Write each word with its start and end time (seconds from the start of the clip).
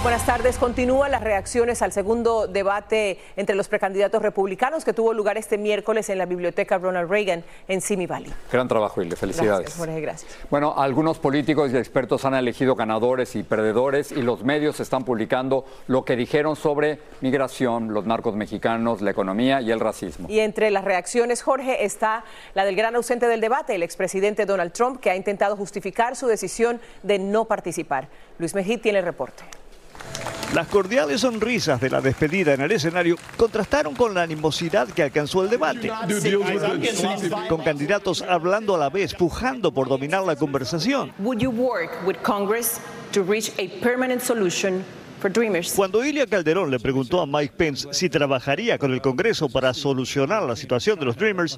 Buenas 0.00 0.24
tardes. 0.24 0.58
Continúan 0.58 1.10
las 1.10 1.24
reacciones 1.24 1.82
al 1.82 1.90
segundo 1.90 2.46
debate 2.46 3.18
entre 3.36 3.56
los 3.56 3.66
precandidatos 3.66 4.22
republicanos 4.22 4.84
que 4.84 4.92
tuvo 4.92 5.12
lugar 5.12 5.36
este 5.38 5.58
miércoles 5.58 6.08
en 6.08 6.18
la 6.18 6.26
biblioteca 6.26 6.78
Ronald 6.78 7.10
Reagan 7.10 7.42
en 7.66 7.80
Simi 7.80 8.06
Valley. 8.06 8.32
Gran 8.52 8.68
trabajo, 8.68 9.02
Hilde. 9.02 9.16
Felicidades. 9.16 9.62
Gracias, 9.62 9.76
Jorge, 9.76 10.00
gracias. 10.00 10.38
Bueno, 10.50 10.72
algunos 10.76 11.18
políticos 11.18 11.72
y 11.72 11.76
expertos 11.76 12.24
han 12.24 12.34
elegido 12.34 12.76
ganadores 12.76 13.34
y 13.34 13.42
perdedores 13.42 14.12
y 14.12 14.22
los 14.22 14.44
medios 14.44 14.78
están 14.78 15.04
publicando 15.04 15.64
lo 15.88 16.04
que 16.04 16.14
dijeron 16.14 16.54
sobre 16.54 17.00
migración, 17.20 17.92
los 17.92 18.06
narcos 18.06 18.36
mexicanos, 18.36 19.02
la 19.02 19.10
economía 19.10 19.60
y 19.62 19.72
el 19.72 19.80
racismo. 19.80 20.28
Y 20.30 20.38
entre 20.38 20.70
las 20.70 20.84
reacciones, 20.84 21.42
Jorge, 21.42 21.84
está 21.84 22.22
la 22.54 22.64
del 22.64 22.76
gran 22.76 22.94
ausente 22.94 23.26
del 23.26 23.40
debate, 23.40 23.74
el 23.74 23.82
expresidente 23.82 24.46
Donald 24.46 24.72
Trump, 24.72 25.00
que 25.00 25.10
ha 25.10 25.16
intentado 25.16 25.56
justificar 25.56 26.14
su 26.14 26.28
decisión 26.28 26.80
de 27.02 27.18
no 27.18 27.46
participar. 27.46 28.06
Luis 28.38 28.54
Mejid 28.54 28.80
tiene 28.80 29.00
el 29.00 29.04
reporte. 29.04 29.42
Las 30.54 30.66
cordiales 30.68 31.20
sonrisas 31.20 31.78
de 31.78 31.90
la 31.90 32.00
despedida 32.00 32.54
en 32.54 32.62
el 32.62 32.72
escenario 32.72 33.16
contrastaron 33.36 33.94
con 33.94 34.14
la 34.14 34.22
animosidad 34.22 34.88
que 34.88 35.02
alcanzó 35.02 35.44
el 35.44 35.50
debate, 35.50 35.90
con 37.50 37.62
candidatos 37.62 38.22
hablando 38.22 38.74
a 38.74 38.78
la 38.78 38.88
vez, 38.88 39.14
pujando 39.14 39.72
por 39.72 39.88
dominar 39.88 40.24
la 40.24 40.36
conversación. 40.36 41.12
Would 41.18 41.40
you 41.40 41.50
work 41.50 41.90
with 42.06 42.16
Congress 42.22 42.80
to 43.12 43.22
reach 43.22 43.52
a 43.58 43.68
permanent 43.82 44.22
solution 44.22 44.82
for 44.82 44.82
Dreamers? 44.82 44.97
Cuando 45.74 46.04
Ilia 46.04 46.26
Calderón 46.26 46.70
le 46.70 46.78
preguntó 46.78 47.20
a 47.20 47.26
Mike 47.26 47.54
Pence 47.56 47.88
si 47.92 48.08
trabajaría 48.08 48.78
con 48.78 48.92
el 48.92 49.00
Congreso 49.00 49.48
para 49.48 49.74
solucionar 49.74 50.42
la 50.42 50.56
situación 50.56 50.98
de 50.98 51.04
los 51.06 51.16
Dreamers, 51.16 51.56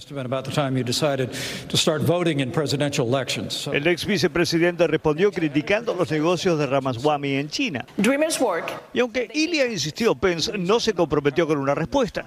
el 3.72 3.86
ex 3.86 4.06
vicepresidente 4.06 4.86
respondió 4.86 5.30
criticando 5.30 5.94
los 5.94 6.10
negocios 6.10 6.58
de 6.58 6.66
Ramaswamy 6.66 7.34
en 7.34 7.48
China. 7.48 7.84
Dreamers 7.96 8.40
work. 8.40 8.66
Y 8.92 9.00
aunque 9.00 9.28
Ilia 9.32 9.66
insistió, 9.66 10.14
Pence 10.14 10.56
no 10.56 10.80
se 10.80 10.94
comprometió 10.94 11.46
con 11.46 11.58
una 11.58 11.74
respuesta. 11.74 12.24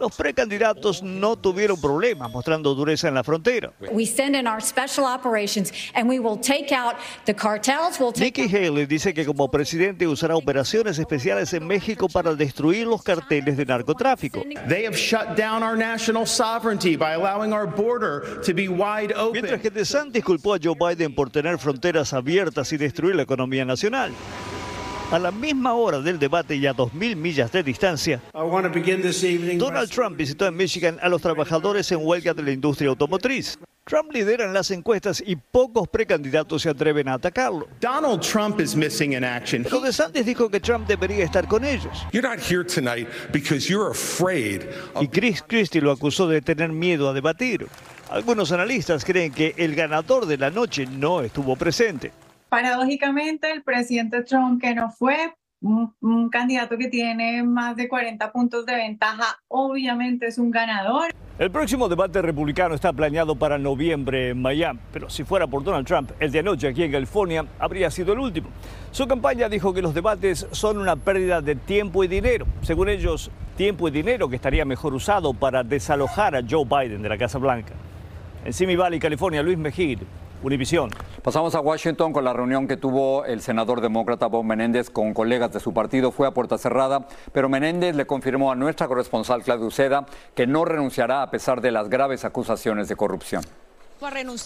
Los 0.00 0.14
precandidatos 0.16 1.02
no 1.02 1.36
tuvieron 1.36 1.80
problemas 1.80 2.30
mostrando 2.30 2.74
dureza 2.74 3.08
en 3.08 3.14
la 3.14 3.24
frontera. 3.24 3.72
We 3.92 4.06
send 4.06 4.36
in 4.36 4.46
our 4.46 4.60
special 4.60 5.04
operations 5.06 5.72
and 5.94 6.08
we 6.08 6.18
will 6.18 6.38
take 6.38 6.74
out 6.74 6.96
the 7.24 7.34
cartels. 7.34 7.98
We'll 7.98 8.12
take 8.12 8.36
Nikki 8.36 8.48
Haley 8.48 8.86
dice 8.86 9.14
que 9.14 9.24
como 9.24 9.50
presidente 9.50 10.06
usará 10.06 10.36
operaciones 10.36 10.98
especiales 10.98 11.52
en 11.54 11.66
México 11.66 12.08
para 12.08 12.34
destruir 12.34 12.86
los 12.86 13.02
carteles 13.02 13.56
de 13.56 13.64
narcotráfico. 13.64 14.42
They 14.68 14.84
have 14.86 14.96
shut 14.96 15.36
down 15.36 15.62
our 15.62 15.76
national 15.76 16.26
sovereignty 16.26 16.96
by 16.96 17.14
allowing 17.14 17.52
our 17.52 17.66
border 17.66 18.40
to 18.42 18.54
be 18.54 18.68
wide 18.68 19.12
open. 19.14 19.32
Mientras 19.32 19.60
que 19.60 19.70
DeSantis 19.70 20.24
culpó 20.24 20.54
a 20.54 20.58
Joe 20.62 20.74
Biden 20.74 21.14
por 21.14 21.30
tener 21.30 21.58
fronteras 21.58 22.12
abiertas 22.12 22.72
y 22.72 22.76
destruir 22.76 23.16
la 23.16 23.22
economía 23.22 23.64
nacional. 23.64 24.12
A 25.12 25.20
la 25.20 25.30
misma 25.30 25.72
hora 25.74 26.00
del 26.00 26.18
debate 26.18 26.56
y 26.56 26.66
a 26.66 26.74
2.000 26.74 27.14
millas 27.14 27.52
de 27.52 27.62
distancia, 27.62 28.20
Donald 28.32 29.88
Trump 29.88 30.16
visitó 30.16 30.48
en 30.48 30.56
Michigan 30.56 30.98
a 31.00 31.08
los 31.08 31.22
trabajadores 31.22 31.92
en 31.92 32.04
huelga 32.04 32.34
de 32.34 32.42
la 32.42 32.50
industria 32.50 32.88
automotriz. 32.88 33.56
Trump 33.84 34.10
lidera 34.10 34.46
en 34.46 34.52
las 34.52 34.72
encuestas 34.72 35.22
y 35.24 35.36
pocos 35.36 35.86
precandidatos 35.86 36.62
se 36.62 36.70
atreven 36.70 37.06
a 37.06 37.14
atacarlo. 37.14 37.68
Donald 37.80 38.20
Trump 38.20 38.60
is 38.60 38.74
missing 38.74 39.12
in 39.12 39.22
action. 39.22 39.62
Pero 39.62 39.80
DeSantis 39.80 40.26
dijo 40.26 40.50
que 40.50 40.58
Trump 40.58 40.88
debería 40.88 41.24
estar 41.24 41.46
con 41.46 41.64
ellos. 41.64 42.04
You're 42.10 42.28
not 42.28 42.40
here 42.40 42.64
tonight 42.64 43.06
because 43.32 43.68
you're 43.68 43.92
afraid 43.92 44.62
Y 45.00 45.06
Chris 45.06 45.40
Christie 45.40 45.80
lo 45.80 45.92
acusó 45.92 46.26
de 46.26 46.42
tener 46.42 46.72
miedo 46.72 47.08
a 47.08 47.12
debatir. 47.12 47.68
Algunos 48.10 48.50
analistas 48.50 49.04
creen 49.04 49.32
que 49.32 49.54
el 49.56 49.76
ganador 49.76 50.26
de 50.26 50.36
la 50.36 50.50
noche 50.50 50.84
no 50.84 51.20
estuvo 51.20 51.54
presente. 51.54 52.10
Paradójicamente, 52.48 53.50
el 53.50 53.62
presidente 53.62 54.22
Trump, 54.22 54.60
que 54.60 54.74
no 54.74 54.90
fue 54.90 55.34
un, 55.60 56.28
candidato 56.30 56.76
que 56.76 56.88
tiene 56.88 57.42
más 57.42 57.76
de 57.76 57.88
40 57.88 58.30
puntos 58.32 58.66
de 58.66 58.76
ventaja, 58.76 59.40
obviamente 59.48 60.26
es 60.26 60.38
un 60.38 60.50
ganador. 60.50 61.12
El 61.38 61.50
próximo 61.50 61.88
debate 61.88 62.22
republicano 62.22 62.74
está 62.74 62.92
planeado 62.92 63.36
para 63.36 63.58
noviembre 63.58 64.30
en 64.30 64.40
Miami, 64.40 64.80
pero 64.92 65.10
si 65.10 65.24
fuera 65.24 65.46
por 65.46 65.62
Donald 65.64 65.86
Trump, 65.86 66.12
el 66.18 66.30
de 66.30 66.38
anoche 66.38 66.68
aquí 66.68 66.82
en 66.82 66.92
California 66.92 67.44
habría 67.58 67.90
sido 67.90 68.12
el 68.12 68.20
último. 68.20 68.48
Su 68.90 69.06
campaña 69.06 69.48
dijo 69.48 69.74
que 69.74 69.82
los 69.82 69.92
debates 69.92 70.46
son 70.52 70.78
una 70.78 70.96
pérdida 70.96 71.42
de 71.42 71.56
tiempo 71.56 72.04
y 72.04 72.08
dinero. 72.08 72.46
Según 72.62 72.88
ellos, 72.88 73.30
tiempo 73.56 73.88
y 73.88 73.90
dinero 73.90 74.30
que 74.30 74.36
estaría 74.36 74.64
mejor 74.64 74.94
usado 74.94 75.34
para 75.34 75.62
desalojar 75.62 76.36
a 76.36 76.42
Joe 76.48 76.64
Biden 76.64 77.02
de 77.02 77.08
la 77.08 77.18
Casa 77.18 77.38
Blanca. 77.38 77.74
En 78.44 78.52
Simi 78.52 78.76
Valley, 78.76 78.98
California, 78.98 79.42
Luis 79.42 79.58
Mejid, 79.58 79.98
Univisión. 80.42 80.90
Pasamos 81.22 81.54
a 81.54 81.60
Washington 81.60 82.12
con 82.12 82.24
la 82.24 82.32
reunión 82.32 82.68
que 82.68 82.76
tuvo 82.76 83.24
el 83.24 83.40
senador 83.40 83.80
demócrata 83.80 84.26
Bob 84.26 84.44
Menéndez 84.44 84.90
con 84.90 85.14
colegas 85.14 85.52
de 85.52 85.60
su 85.60 85.72
partido. 85.72 86.12
Fue 86.12 86.26
a 86.26 86.30
puerta 86.30 86.58
cerrada, 86.58 87.08
pero 87.32 87.48
Menéndez 87.48 87.96
le 87.96 88.06
confirmó 88.06 88.52
a 88.52 88.54
nuestra 88.54 88.86
corresponsal 88.86 89.42
Claudia 89.42 89.66
Uceda 89.66 90.06
que 90.34 90.46
no 90.46 90.64
renunciará 90.64 91.22
a 91.22 91.30
pesar 91.30 91.60
de 91.60 91.72
las 91.72 91.88
graves 91.88 92.24
acusaciones 92.24 92.88
de 92.88 92.96
corrupción. 92.96 93.42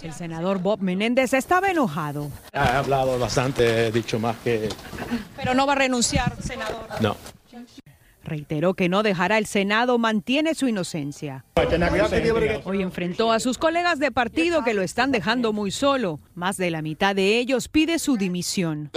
El 0.03 0.13
senador 0.13 0.59
Bob 0.61 0.81
Menéndez 0.81 1.33
estaba 1.35 1.71
enojado. 1.71 2.31
He 2.53 2.59
hablado 2.59 3.19
bastante, 3.19 3.89
he 3.89 3.91
dicho 3.91 4.21
más 4.21 4.37
que... 4.45 4.69
Pero 5.37 5.55
no 5.55 5.67
va 5.67 5.73
a 5.73 5.77
renunciar, 5.77 6.41
senador. 6.41 6.87
No. 7.01 7.17
Reiteró 8.25 8.75
que 8.75 8.89
no 8.89 9.03
dejará 9.03 9.39
el 9.39 9.47
Senado, 9.47 9.99
mantiene 9.99 10.55
su 10.55 10.69
inocencia. 10.69 11.45
Hoy 12.65 12.83
enfrentó 12.83 13.33
a 13.33 13.41
sus 13.41 13.59
colegas 13.59 13.99
de 13.99 14.11
partido 14.11 14.63
que 14.63 14.75
lo 14.75 14.83
están 14.83 15.11
dejando 15.11 15.53
muy 15.53 15.71
solo. 15.71 16.21
Más 16.35 16.57
de 16.57 16.71
la 16.71 16.83
mitad 16.83 17.15
de 17.15 17.39
ellos 17.39 17.69
pide 17.69 17.99
su 17.99 18.17
dimisión. 18.17 18.91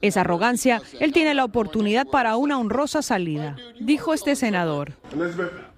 Esa 0.00 0.20
arrogancia, 0.20 0.80
él 1.00 1.12
tiene 1.12 1.34
la 1.34 1.44
oportunidad 1.44 2.06
para 2.06 2.36
una 2.36 2.58
honrosa 2.58 3.02
salida, 3.02 3.56
dijo 3.80 4.14
este 4.14 4.36
senador. 4.36 4.92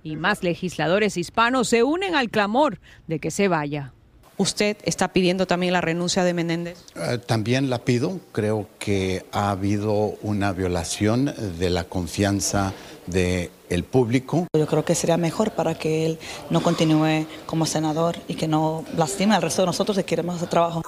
Y 0.02 0.16
más 0.16 0.42
legisladores 0.42 1.16
hispanos 1.16 1.68
se 1.68 1.82
unen 1.82 2.14
al 2.14 2.30
clamor 2.30 2.80
de 3.06 3.18
que 3.18 3.30
se 3.30 3.48
vaya. 3.48 3.92
¿Usted 4.38 4.76
está 4.84 5.08
pidiendo 5.12 5.46
también 5.46 5.72
la 5.72 5.80
renuncia 5.80 6.22
de 6.22 6.32
Menéndez? 6.32 6.78
Eh, 6.94 7.18
también 7.18 7.68
la 7.70 7.84
pido. 7.84 8.20
Creo 8.30 8.68
que 8.78 9.26
ha 9.32 9.50
habido 9.50 10.14
una 10.22 10.52
violación 10.52 11.34
de 11.58 11.70
la 11.70 11.84
confianza 11.84 12.72
del 13.10 13.50
el 13.68 13.84
público. 13.84 14.46
Yo 14.56 14.66
creo 14.66 14.84
que 14.84 14.94
sería 14.94 15.16
mejor 15.16 15.50
para 15.50 15.74
que 15.74 16.06
él 16.06 16.18
no 16.50 16.62
continúe 16.62 17.26
como 17.46 17.66
senador 17.66 18.16
y 18.26 18.34
que 18.34 18.48
no 18.48 18.84
lastime 18.96 19.34
al 19.34 19.42
resto 19.42 19.62
de 19.62 19.66
nosotros 19.66 19.96
que 19.96 20.04
queremos 20.04 20.36
hacer 20.36 20.48
trabajo. 20.48 20.82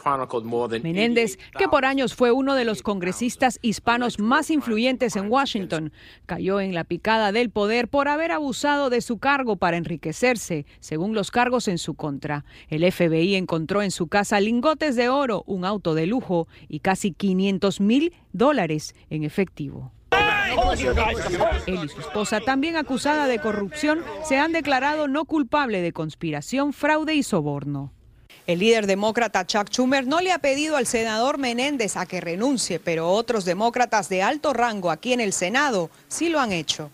Menéndez, 0.82 1.38
que 1.58 1.68
por 1.68 1.84
años 1.84 2.14
fue 2.14 2.32
uno 2.32 2.54
de 2.54 2.64
los 2.64 2.82
congresistas 2.82 3.58
hispanos 3.62 4.18
más 4.18 4.50
influyentes 4.50 5.16
en 5.16 5.30
Washington, 5.30 5.92
cayó 6.26 6.60
en 6.60 6.74
la 6.74 6.84
picada 6.84 7.32
del 7.32 7.50
poder 7.50 7.88
por 7.88 8.08
haber 8.08 8.32
abusado 8.32 8.90
de 8.90 9.00
su 9.00 9.18
cargo 9.18 9.56
para 9.56 9.76
enriquecerse, 9.76 10.66
según 10.80 11.14
los 11.14 11.30
cargos 11.30 11.68
en 11.68 11.78
su 11.78 11.94
contra. 11.94 12.44
El 12.68 12.90
FBI 12.90 13.34
encontró 13.34 13.82
en 13.82 13.90
su 13.90 14.06
casa 14.06 14.40
lingotes 14.40 14.96
de 14.96 15.08
oro, 15.08 15.44
un 15.46 15.64
auto 15.64 15.94
de 15.94 16.06
lujo 16.06 16.48
y 16.68 16.80
casi 16.80 17.12
500 17.12 17.80
mil 17.80 18.14
dólares 18.32 18.94
en 19.10 19.24
efectivo. 19.24 19.92
Él 21.66 21.84
y 21.84 21.88
su 21.88 22.00
esposa, 22.00 22.40
también 22.40 22.76
acusada 22.76 23.26
de 23.26 23.38
corrupción, 23.38 24.02
se 24.24 24.38
han 24.38 24.52
declarado 24.52 25.08
no 25.08 25.24
culpable 25.24 25.80
de 25.82 25.92
conspiración, 25.92 26.72
fraude 26.72 27.14
y 27.14 27.22
soborno. 27.22 27.92
El 28.46 28.60
líder 28.60 28.86
demócrata 28.86 29.46
Chuck 29.46 29.68
Schumer 29.70 30.06
no 30.06 30.20
le 30.20 30.32
ha 30.32 30.38
pedido 30.38 30.76
al 30.76 30.86
senador 30.86 31.38
Menéndez 31.38 31.96
a 31.96 32.06
que 32.06 32.20
renuncie, 32.20 32.80
pero 32.80 33.08
otros 33.08 33.44
demócratas 33.44 34.08
de 34.08 34.22
alto 34.22 34.52
rango 34.52 34.90
aquí 34.90 35.12
en 35.12 35.20
el 35.20 35.32
Senado 35.32 35.90
sí 36.08 36.30
lo 36.30 36.40
han 36.40 36.52
hecho. 36.52 36.90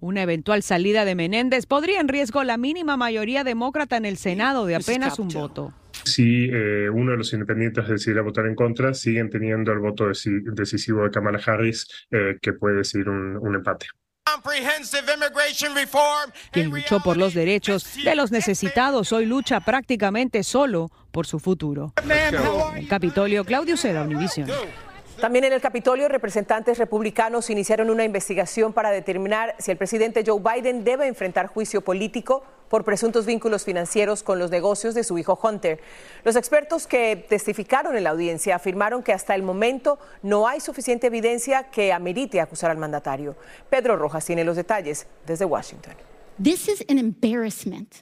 Una 0.00 0.22
eventual 0.22 0.62
salida 0.62 1.04
de 1.04 1.14
Menéndez 1.14 1.66
podría 1.66 2.00
en 2.00 2.08
riesgo 2.08 2.44
la 2.44 2.56
mínima 2.56 2.96
mayoría 2.96 3.42
demócrata 3.42 3.96
en 3.96 4.04
el 4.04 4.16
Senado 4.16 4.64
de 4.64 4.76
apenas 4.76 5.18
un 5.18 5.28
voto. 5.28 5.72
Si 6.12 6.48
eh, 6.50 6.90
uno 6.90 7.12
de 7.12 7.18
los 7.18 7.32
independientes 7.32 7.88
decidiera 7.88 8.22
votar 8.22 8.46
en 8.46 8.54
contra, 8.54 8.94
siguen 8.94 9.30
teniendo 9.30 9.72
el 9.72 9.78
voto 9.78 10.06
decisivo 10.08 11.04
de 11.04 11.10
Kamala 11.10 11.40
Harris, 11.44 11.86
eh, 12.10 12.38
que 12.40 12.52
puede 12.52 12.76
decir 12.78 13.08
un 13.08 13.54
empate 13.54 13.86
quien 16.52 16.70
luchó 16.70 17.00
por 17.00 17.16
los 17.16 17.34
derechos 17.34 17.86
de 18.02 18.14
los 18.14 18.30
necesitados, 18.30 19.12
hoy 19.12 19.26
lucha 19.26 19.60
prácticamente 19.60 20.42
solo 20.42 20.90
por 21.10 21.26
su 21.26 21.38
futuro. 21.38 21.92
En 22.02 22.10
el 22.76 22.88
Capitolio, 22.88 23.44
Claudio 23.44 23.76
Seda, 23.76 24.02
Univision. 24.02 24.48
También 25.20 25.46
en 25.46 25.52
el 25.52 25.60
Capitolio, 25.60 26.08
representantes 26.08 26.78
republicanos 26.78 27.50
iniciaron 27.50 27.90
una 27.90 28.04
investigación 28.04 28.72
para 28.72 28.90
determinar 28.90 29.56
si 29.58 29.72
el 29.72 29.76
presidente 29.76 30.22
Joe 30.24 30.40
Biden 30.40 30.84
debe 30.84 31.08
enfrentar 31.08 31.48
juicio 31.48 31.80
político 31.80 32.44
por 32.68 32.84
presuntos 32.84 33.26
vínculos 33.26 33.64
financieros 33.64 34.22
con 34.22 34.38
los 34.38 34.52
negocios 34.52 34.94
de 34.94 35.02
su 35.02 35.18
hijo 35.18 35.36
Hunter. 35.42 35.80
Los 36.22 36.36
expertos 36.36 36.86
que 36.86 37.16
testificaron 37.28 37.96
en 37.96 38.04
la 38.04 38.10
audiencia 38.10 38.54
afirmaron 38.54 39.02
que 39.02 39.12
hasta 39.12 39.34
el 39.34 39.42
momento 39.42 39.98
no 40.22 40.46
hay 40.46 40.60
suficiente 40.60 41.08
evidencia 41.08 41.64
que 41.64 41.92
amerite 41.92 42.40
acusar 42.40 42.70
al 42.70 42.76
mandatario. 42.76 43.34
Pedro 43.68 43.96
Rojas 43.96 44.24
tiene 44.24 44.44
los 44.44 44.54
detalles 44.54 45.08
desde 45.26 45.44
Washington. 45.44 45.94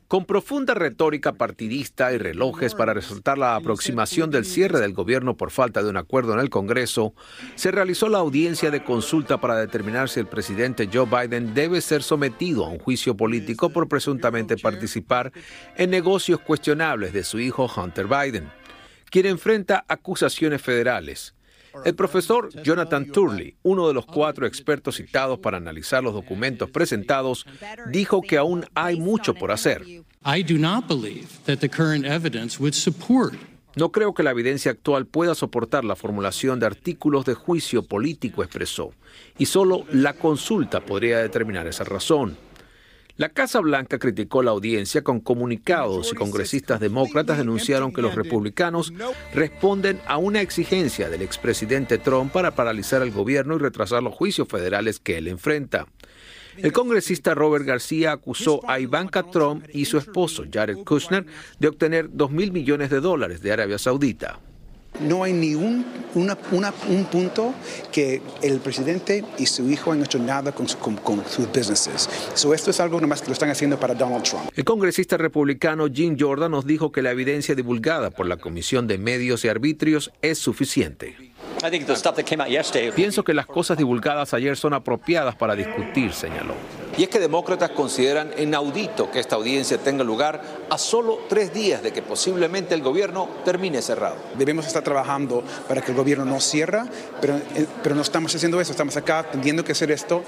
Con 0.08 0.26
profunda 0.26 0.74
retórica 0.74 1.32
partidista 1.32 2.12
y 2.12 2.18
relojes 2.18 2.74
para 2.74 2.92
resaltar 2.92 3.38
la 3.38 3.56
aproximación 3.56 4.30
del 4.30 4.44
cierre 4.44 4.78
del 4.78 4.92
gobierno 4.92 5.38
por 5.38 5.50
falta 5.50 5.82
de 5.82 5.88
un 5.88 5.96
acuerdo 5.96 6.34
en 6.34 6.40
el 6.40 6.50
Congreso, 6.50 7.14
se 7.54 7.70
realizó 7.70 8.10
la 8.10 8.18
audiencia 8.18 8.70
de 8.70 8.84
consulta 8.84 9.40
para 9.40 9.56
determinar 9.56 10.10
si 10.10 10.20
el 10.20 10.26
presidente 10.26 10.90
Joe 10.92 11.06
Biden 11.06 11.54
debe 11.54 11.80
ser 11.80 12.02
sometido 12.02 12.66
a 12.66 12.68
un 12.68 12.78
juicio 12.78 13.16
político 13.16 13.70
por 13.70 13.88
presuntamente 13.88 14.58
participar 14.58 15.32
en 15.78 15.88
negocios 15.88 16.40
cuestionables 16.40 17.14
de 17.14 17.24
su 17.24 17.40
hijo 17.40 17.70
Hunter 17.74 18.06
Biden, 18.06 18.50
quien 19.10 19.24
enfrenta 19.24 19.86
acusaciones 19.88 20.60
federales 20.60 21.35
el 21.84 21.94
profesor 21.94 22.50
Jonathan 22.62 23.06
Turley, 23.06 23.56
uno 23.62 23.88
de 23.88 23.94
los 23.94 24.06
cuatro 24.06 24.46
expertos 24.46 24.96
citados 24.96 25.38
para 25.38 25.56
analizar 25.56 26.02
los 26.02 26.14
documentos 26.14 26.70
presentados, 26.70 27.46
dijo 27.90 28.22
que 28.22 28.38
aún 28.38 28.64
hay 28.74 28.98
mucho 28.98 29.34
por 29.34 29.52
hacer. 29.52 29.84
No 33.76 33.92
creo 33.92 34.14
que 34.14 34.22
la 34.22 34.30
evidencia 34.30 34.70
actual 34.70 35.06
pueda 35.06 35.34
soportar 35.34 35.84
la 35.84 35.96
formulación 35.96 36.58
de 36.58 36.64
artículos 36.64 37.26
de 37.26 37.34
juicio 37.34 37.82
político, 37.82 38.42
expresó, 38.42 38.92
y 39.36 39.44
solo 39.44 39.84
la 39.92 40.14
consulta 40.14 40.80
podría 40.80 41.18
determinar 41.18 41.66
esa 41.66 41.84
razón. 41.84 42.38
La 43.18 43.30
Casa 43.30 43.60
Blanca 43.60 43.98
criticó 43.98 44.42
la 44.42 44.50
audiencia 44.50 45.02
con 45.02 45.20
comunicados 45.20 46.12
y 46.12 46.16
congresistas 46.16 46.80
demócratas 46.80 47.38
denunciaron 47.38 47.90
que 47.90 48.02
los 48.02 48.14
republicanos 48.14 48.92
responden 49.32 50.02
a 50.06 50.18
una 50.18 50.42
exigencia 50.42 51.08
del 51.08 51.22
expresidente 51.22 51.96
Trump 51.96 52.30
para 52.30 52.54
paralizar 52.54 53.00
el 53.00 53.12
gobierno 53.12 53.56
y 53.56 53.58
retrasar 53.58 54.02
los 54.02 54.14
juicios 54.14 54.48
federales 54.48 55.00
que 55.00 55.16
él 55.16 55.28
enfrenta. 55.28 55.86
El 56.58 56.72
congresista 56.72 57.34
Robert 57.34 57.64
García 57.64 58.12
acusó 58.12 58.60
a 58.68 58.80
Ivanka 58.80 59.22
Trump 59.22 59.64
y 59.72 59.86
su 59.86 59.96
esposo 59.96 60.44
Jared 60.52 60.84
Kushner 60.84 61.24
de 61.58 61.68
obtener 61.68 62.10
2 62.12 62.30
mil 62.30 62.52
millones 62.52 62.90
de 62.90 63.00
dólares 63.00 63.40
de 63.40 63.50
Arabia 63.50 63.78
Saudita. 63.78 64.40
No 65.00 65.22
hay 65.22 65.32
ni 65.32 65.54
un, 65.54 65.84
punto 67.10 67.54
que 67.92 68.22
el 68.42 68.58
presidente 68.60 69.24
y 69.38 69.46
su 69.46 69.70
hijo 69.70 69.92
han 69.92 70.02
hecho 70.02 70.18
nada 70.18 70.52
con, 70.52 70.66
sus 70.68 71.48
businesses. 71.52 72.08
esto 72.34 72.70
es 72.70 72.80
algo 72.80 73.00
nomás 73.00 73.20
que 73.20 73.28
lo 73.28 73.32
están 73.34 73.50
haciendo 73.50 73.78
para 73.78 73.94
Donald 73.94 74.24
Trump. 74.24 74.50
El 74.54 74.64
congresista 74.64 75.16
republicano 75.16 75.86
Jim 75.92 76.16
Jordan 76.18 76.50
nos 76.50 76.66
dijo 76.66 76.92
que 76.92 77.02
la 77.02 77.10
evidencia 77.10 77.54
divulgada 77.54 78.10
por 78.10 78.26
la 78.26 78.36
Comisión 78.36 78.86
de 78.86 78.98
Medios 78.98 79.44
y 79.44 79.48
Arbitrios 79.48 80.12
es 80.22 80.38
suficiente. 80.38 81.16
Pienso 82.94 83.24
que 83.24 83.34
las 83.34 83.46
cosas 83.46 83.78
divulgadas 83.78 84.34
ayer 84.34 84.56
son 84.56 84.74
apropiadas 84.74 85.36
para 85.36 85.54
discutir, 85.54 86.12
señaló. 86.12 86.54
Y 86.98 87.02
es 87.02 87.08
que 87.10 87.18
demócratas 87.18 87.70
consideran 87.70 88.30
inaudito 88.38 89.10
que 89.10 89.20
esta 89.20 89.36
audiencia 89.36 89.76
tenga 89.76 90.02
lugar 90.02 90.40
a 90.70 90.78
solo 90.78 91.20
tres 91.28 91.52
días 91.52 91.82
de 91.82 91.92
que 91.92 92.00
posiblemente 92.00 92.74
el 92.74 92.80
gobierno 92.82 93.28
termine 93.44 93.82
cerrado. 93.82 94.16
Debemos 94.38 94.66
estar 94.66 94.82
trabajando 94.82 95.44
para 95.68 95.82
que 95.82 95.90
el 95.90 95.96
gobierno 95.96 96.24
no 96.24 96.40
cierre, 96.40 96.84
pero, 97.20 97.36
eh, 97.36 97.66
pero 97.82 97.94
no 97.94 98.00
estamos 98.00 98.34
haciendo 98.34 98.60
eso. 98.60 98.72
Estamos 98.72 98.96
acá 98.96 99.26
teniendo 99.30 99.62
que 99.62 99.72
hacer 99.72 99.90
esto 99.90 100.24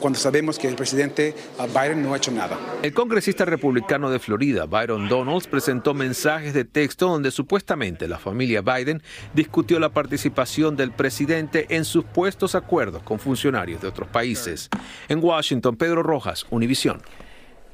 cuando 0.00 0.18
sabemos 0.18 0.58
que 0.58 0.66
el 0.66 0.74
presidente 0.74 1.36
ah, 1.58 1.66
Biden 1.66 2.02
no 2.02 2.14
ha 2.14 2.16
hecho 2.16 2.32
nada. 2.32 2.58
El 2.82 2.92
congresista 2.92 3.44
republicano 3.44 4.10
de 4.10 4.18
Florida, 4.18 4.66
Byron 4.66 5.08
Donalds, 5.08 5.46
presentó 5.46 5.94
mensajes 5.94 6.52
de 6.52 6.64
texto 6.64 7.08
donde 7.08 7.30
supuestamente 7.30 8.08
la 8.08 8.18
familia 8.18 8.60
Biden 8.60 9.02
discutió 9.34 9.78
la 9.78 9.90
participación 9.90 10.76
del 10.76 10.90
presidente 10.90 11.66
en 11.70 11.84
supuestos 11.84 12.56
acuerdos 12.56 13.02
con 13.04 13.20
funcionarios 13.20 13.80
de 13.80 13.86
otros 13.88 14.08
países. 14.08 14.68
En 15.08 15.22
Washington, 15.22 15.76
Pedro 15.76 16.07
Rojas, 16.08 16.46
Univisión. 16.50 17.02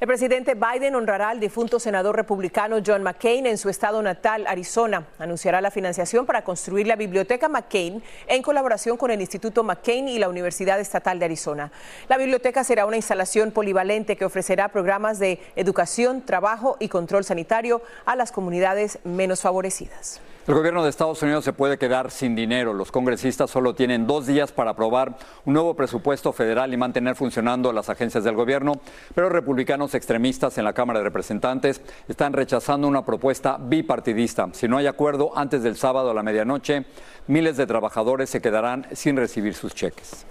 El 0.01 0.07
presidente 0.09 0.55
Biden 0.55 0.93
honrará 0.93 1.29
al 1.29 1.39
difunto 1.39 1.79
senador 1.79 2.17
republicano 2.17 2.79
John 2.85 3.01
McCain 3.01 3.45
en 3.45 3.57
su 3.57 3.69
estado 3.69 4.01
natal, 4.01 4.45
Arizona. 4.45 5.07
Anunciará 5.19 5.61
la 5.61 5.71
financiación 5.71 6.25
para 6.25 6.43
construir 6.43 6.85
la 6.85 6.97
biblioteca 6.97 7.47
McCain 7.47 8.03
en 8.27 8.41
colaboración 8.41 8.97
con 8.97 9.09
el 9.09 9.21
Instituto 9.21 9.63
McCain 9.63 10.09
y 10.09 10.19
la 10.19 10.27
Universidad 10.27 10.81
Estatal 10.81 11.17
de 11.17 11.25
Arizona. 11.25 11.71
La 12.09 12.17
biblioteca 12.17 12.65
será 12.65 12.85
una 12.85 12.97
instalación 12.97 13.51
polivalente 13.51 14.17
que 14.17 14.25
ofrecerá 14.25 14.67
programas 14.67 15.17
de 15.17 15.39
educación, 15.55 16.21
trabajo 16.21 16.75
y 16.81 16.89
control 16.89 17.23
sanitario 17.23 17.81
a 18.05 18.17
las 18.17 18.33
comunidades 18.33 18.99
menos 19.05 19.41
favorecidas. 19.41 20.19
El 20.47 20.53
gobierno 20.53 20.83
de 20.83 20.91
Estados 20.91 21.23
Unidos 21.23 21.43
se 21.43 21.53
puede 21.53 21.79
quedar 21.79 22.11
sin 22.11 22.35
dinero. 22.35 22.71
Los 22.71 22.91
congresistas 22.91 23.49
solo 23.49 23.73
tienen 23.73 24.05
dos 24.05 24.27
días 24.27 24.51
para 24.51 24.71
aprobar 24.71 25.17
un 25.43 25.53
nuevo 25.53 25.73
presupuesto 25.73 26.33
federal 26.33 26.71
y 26.71 26.77
mantener 26.77 27.15
funcionando 27.15 27.73
las 27.73 27.89
agencias 27.89 28.23
del 28.23 28.35
gobierno, 28.35 28.73
pero 29.15 29.29
republicanos 29.29 29.95
extremistas 29.95 30.59
en 30.59 30.65
la 30.65 30.73
Cámara 30.73 30.99
de 30.99 31.05
Representantes 31.05 31.81
están 32.07 32.33
rechazando 32.33 32.87
una 32.87 33.03
propuesta 33.03 33.57
bipartidista. 33.59 34.47
Si 34.51 34.67
no 34.67 34.77
hay 34.77 34.85
acuerdo 34.85 35.35
antes 35.35 35.63
del 35.63 35.77
sábado 35.77 36.11
a 36.11 36.13
la 36.13 36.21
medianoche, 36.21 36.85
miles 37.25 37.57
de 37.57 37.65
trabajadores 37.65 38.29
se 38.29 38.39
quedarán 38.39 38.85
sin 38.91 39.17
recibir 39.17 39.55
sus 39.55 39.73
cheques. 39.73 40.27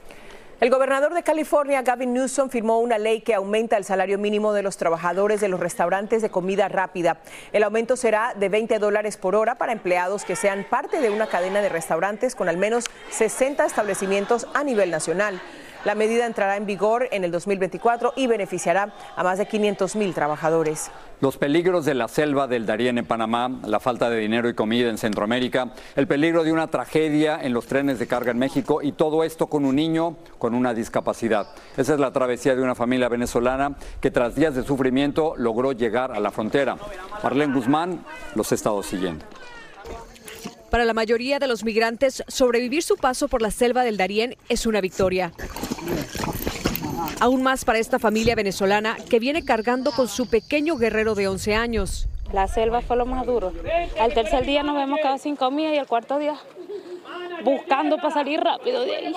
El 0.64 0.70
gobernador 0.70 1.12
de 1.12 1.22
California, 1.22 1.82
Gavin 1.82 2.14
Newsom, 2.14 2.48
firmó 2.48 2.80
una 2.80 2.96
ley 2.96 3.20
que 3.20 3.34
aumenta 3.34 3.76
el 3.76 3.84
salario 3.84 4.18
mínimo 4.18 4.54
de 4.54 4.62
los 4.62 4.78
trabajadores 4.78 5.42
de 5.42 5.48
los 5.48 5.60
restaurantes 5.60 6.22
de 6.22 6.30
comida 6.30 6.68
rápida. 6.70 7.18
El 7.52 7.64
aumento 7.64 7.98
será 7.98 8.32
de 8.32 8.48
20 8.48 8.78
dólares 8.78 9.18
por 9.18 9.34
hora 9.34 9.56
para 9.56 9.72
empleados 9.72 10.24
que 10.24 10.36
sean 10.36 10.64
parte 10.64 11.02
de 11.02 11.10
una 11.10 11.26
cadena 11.26 11.60
de 11.60 11.68
restaurantes 11.68 12.34
con 12.34 12.48
al 12.48 12.56
menos 12.56 12.86
60 13.10 13.62
establecimientos 13.66 14.46
a 14.54 14.64
nivel 14.64 14.90
nacional. 14.90 15.38
La 15.84 15.94
medida 15.94 16.24
entrará 16.24 16.56
en 16.56 16.64
vigor 16.64 17.08
en 17.10 17.24
el 17.24 17.30
2024 17.30 18.14
y 18.16 18.26
beneficiará 18.26 18.94
a 19.16 19.22
más 19.22 19.36
de 19.36 19.46
500 19.46 19.96
mil 19.96 20.14
trabajadores. 20.14 20.90
Los 21.20 21.36
peligros 21.36 21.84
de 21.84 21.92
la 21.92 22.08
selva 22.08 22.46
del 22.46 22.64
Darién 22.64 22.96
en 22.96 23.04
Panamá, 23.04 23.60
la 23.66 23.80
falta 23.80 24.08
de 24.08 24.18
dinero 24.18 24.48
y 24.48 24.54
comida 24.54 24.88
en 24.88 24.96
Centroamérica, 24.96 25.72
el 25.94 26.06
peligro 26.06 26.42
de 26.42 26.52
una 26.52 26.68
tragedia 26.68 27.38
en 27.40 27.52
los 27.52 27.66
trenes 27.66 27.98
de 27.98 28.06
carga 28.06 28.30
en 28.30 28.38
México 28.38 28.80
y 28.82 28.92
todo 28.92 29.24
esto 29.24 29.46
con 29.46 29.66
un 29.66 29.76
niño 29.76 30.16
con 30.38 30.54
una 30.54 30.72
discapacidad. 30.72 31.48
Esa 31.76 31.94
es 31.94 32.00
la 32.00 32.12
travesía 32.12 32.56
de 32.56 32.62
una 32.62 32.74
familia 32.74 33.10
venezolana 33.10 33.76
que 34.00 34.10
tras 34.10 34.34
días 34.34 34.54
de 34.54 34.62
sufrimiento 34.62 35.34
logró 35.36 35.72
llegar 35.72 36.12
a 36.12 36.20
la 36.20 36.30
frontera. 36.30 36.78
Marlene 37.22 37.54
Guzmán 37.54 38.04
los 38.34 38.50
ha 38.52 38.54
estado 38.54 38.82
siguiendo. 38.82 39.24
Para 40.74 40.86
la 40.86 40.92
mayoría 40.92 41.38
de 41.38 41.46
los 41.46 41.62
migrantes, 41.62 42.24
sobrevivir 42.26 42.82
su 42.82 42.96
paso 42.96 43.28
por 43.28 43.40
la 43.40 43.52
selva 43.52 43.84
del 43.84 43.96
Darién 43.96 44.36
es 44.48 44.66
una 44.66 44.80
victoria. 44.80 45.30
Aún 47.20 47.44
más 47.44 47.64
para 47.64 47.78
esta 47.78 48.00
familia 48.00 48.34
venezolana 48.34 48.96
que 49.08 49.20
viene 49.20 49.44
cargando 49.44 49.92
con 49.92 50.08
su 50.08 50.28
pequeño 50.28 50.74
guerrero 50.76 51.14
de 51.14 51.28
11 51.28 51.54
años. 51.54 52.08
La 52.32 52.48
selva 52.48 52.80
fue 52.80 52.96
lo 52.96 53.06
más 53.06 53.24
duro. 53.24 53.52
Al 54.00 54.14
tercer 54.14 54.44
día 54.46 54.64
nos 54.64 54.74
vemos 54.74 54.98
cada 55.00 55.16
sin 55.18 55.36
comida 55.36 55.72
y 55.72 55.76
el 55.78 55.86
cuarto 55.86 56.18
día 56.18 56.34
buscando 57.44 57.98
para 57.98 58.10
salir 58.10 58.40
rápido 58.40 58.84
de 58.84 58.96
ahí. 58.96 59.14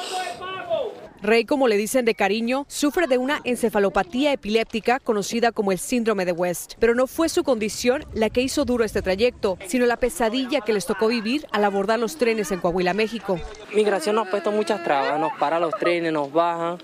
Rey, 1.22 1.46
como 1.46 1.68
le 1.68 1.78
dicen 1.78 2.06
de 2.06 2.16
cariño, 2.16 2.66
sufre 2.68 3.08
de 3.08 3.18
una 3.18 3.42
encefalopatía 3.44 4.34
epiléptica 4.34 5.00
conocida 5.00 5.52
como 5.52 5.72
el 5.72 5.80
síndrome 5.80 6.26
de 6.26 6.32
West. 6.32 6.74
Pero 6.80 6.96
no 6.96 7.08
fue 7.08 7.30
su 7.30 7.44
condición 7.44 8.06
la 8.14 8.30
que 8.30 8.42
hizo 8.42 8.66
duro 8.66 8.84
este 8.84 9.02
trayecto, 9.02 9.58
sino 9.68 9.86
la 9.86 9.98
pesadilla 9.98 10.62
que 10.62 10.74
les 10.74 10.86
tocó 10.86 11.08
vivir 11.08 11.48
al 11.52 11.66
abordar 11.66 12.00
los 12.00 12.18
trenes 12.18 12.52
en 12.52 12.60
Coahuila, 12.60 12.94
México. 12.94 13.40
Migración 13.74 14.16
nos 14.16 14.28
ha 14.28 14.32
puesto 14.32 14.52
muchas 14.52 14.84
trabas, 14.84 15.20
nos 15.20 15.34
para 15.34 15.60
los 15.60 15.74
trenes, 15.76 16.14
nos 16.14 16.32
bajan, 16.32 16.78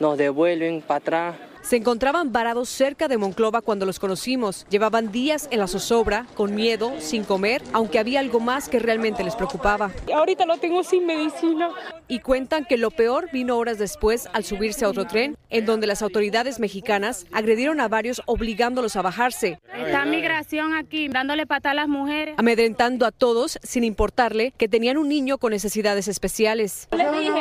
nos 0.00 0.16
devuelven 0.16 0.82
para 0.82 0.98
atrás. 0.98 1.36
Se 1.62 1.76
encontraban 1.76 2.32
varados 2.32 2.68
cerca 2.68 3.06
de 3.06 3.18
Monclova 3.18 3.60
cuando 3.60 3.86
los 3.86 4.00
conocimos. 4.00 4.66
Llevaban 4.68 5.12
días 5.12 5.48
en 5.52 5.60
la 5.60 5.68
zozobra, 5.68 6.26
con 6.34 6.54
miedo, 6.54 6.92
sin 6.98 7.22
comer, 7.22 7.62
aunque 7.72 8.00
había 8.00 8.20
algo 8.20 8.40
más 8.40 8.68
que 8.68 8.80
realmente 8.80 9.22
les 9.22 9.36
preocupaba. 9.36 9.92
Ahorita 10.12 10.44
lo 10.44 10.58
tengo 10.58 10.82
sin 10.82 11.06
medicina. 11.06 11.70
Y 12.08 12.18
cuentan 12.18 12.64
que 12.64 12.76
lo 12.76 12.90
peor 12.90 13.30
vino 13.32 13.56
horas 13.56 13.78
después 13.78 14.28
al 14.32 14.44
subirse 14.44 14.84
a 14.84 14.88
otro 14.88 15.06
tren, 15.06 15.36
en 15.50 15.64
donde 15.64 15.86
las 15.86 16.02
autoridades 16.02 16.58
mexicanas 16.58 17.26
agredieron 17.32 17.80
a 17.80 17.88
varios 17.88 18.22
obligándolos 18.26 18.96
a 18.96 19.02
bajarse. 19.02 19.60
Está 19.72 20.04
migración 20.04 20.74
aquí, 20.74 21.08
dándole 21.08 21.46
pata 21.46 21.70
a 21.70 21.74
las 21.74 21.88
mujeres. 21.88 22.34
Amedrentando 22.38 23.06
a 23.06 23.12
todos 23.12 23.58
sin 23.62 23.84
importarle 23.84 24.52
que 24.58 24.68
tenían 24.68 24.98
un 24.98 25.08
niño 25.08 25.38
con 25.38 25.52
necesidades 25.52 26.08
especiales. 26.08 26.88
Le 26.90 27.10
dije, 27.12 27.40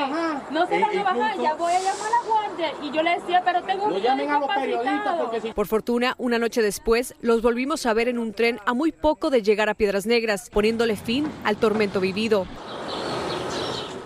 no 0.51 0.67
se 0.67 0.79
van 0.79 0.97
a 0.97 1.03
bajar, 1.03 1.39
ya 1.39 1.53
voy 1.55 1.73
a 1.73 1.79
llamar 1.79 2.07
a 2.07 2.09
la 2.09 2.29
guardia. 2.29 2.73
Y 2.83 2.91
yo 2.91 3.01
le 3.01 3.19
decía, 3.19 3.41
pero 3.43 3.63
tengo 3.63 3.85
un 3.85 3.93
niño 3.93 4.15
discapacitado. 4.15 5.31
Por 5.55 5.67
fortuna, 5.67 6.15
una 6.17 6.39
noche 6.39 6.61
después, 6.61 7.15
los 7.21 7.41
volvimos 7.41 7.85
a 7.85 7.93
ver 7.93 8.07
en 8.07 8.19
un 8.19 8.33
tren 8.33 8.59
a 8.65 8.73
muy 8.73 8.91
poco 8.91 9.29
de 9.29 9.41
llegar 9.41 9.69
a 9.69 9.73
Piedras 9.73 10.05
Negras, 10.05 10.49
poniéndole 10.49 10.95
fin 10.95 11.27
al 11.43 11.57
tormento 11.57 11.99
vivido. 11.99 12.45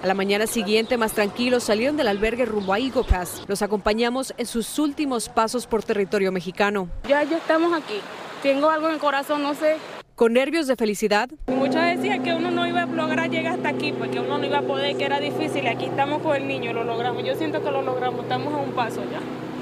A 0.04 0.08
la 0.08 0.14
mañana 0.14 0.46
siguiente, 0.46 0.98
más 0.98 1.14
tranquilos, 1.14 1.64
salieron 1.64 1.98
del 1.98 2.08
albergue 2.08 2.46
rumbo 2.46 2.76
a 2.76 2.78
Pass. 3.10 3.44
Los 3.48 3.64
acompañamos 3.64 4.36
en 4.38 4.46
sus 4.46 4.78
últimos 4.78 5.30
pasos 5.30 5.66
por 5.66 5.84
territorio 5.84 6.32
mexicano. 6.32 6.90
Ya, 7.08 7.24
ya 7.24 7.38
estamos 7.38 7.74
aquí. 7.74 8.00
Tengo 8.44 8.70
algo 8.70 8.88
en 8.88 8.94
el 8.94 9.00
corazón, 9.00 9.42
no 9.42 9.56
sé. 9.56 9.78
Con 10.16 10.32
nervios 10.34 10.68
de 10.68 10.78
felicidad, 10.78 11.30
Muchos 11.48 11.76
decían 11.82 12.24
que 12.24 12.34
uno 12.34 12.50
no 12.50 12.66
iba 12.66 12.84
a 12.84 12.86
lograr 12.86 13.30
llegar 13.30 13.56
hasta 13.56 13.70
aquí, 13.70 13.92
porque 13.92 14.20
uno 14.22 14.38
no 14.38 14.46
iba 14.46 14.60
a 14.60 14.62
poder, 14.62 14.96
que 14.96 15.04
era 15.04 15.20
difícil. 15.20 15.68
Aquí 15.68 15.86
estamos 15.86 16.22
con 16.22 16.36
el 16.38 16.48
niño, 16.48 16.72
lo 16.72 16.86
logramos. 16.86 17.24
Yo 17.26 17.36
siento 17.36 17.62
que 17.62 17.70
lo 17.70 17.82
logramos, 17.82 18.22
estamos 18.24 18.54
a 18.54 18.58
un 18.58 18.72
paso 18.72 19.02
ya. 19.12 19.20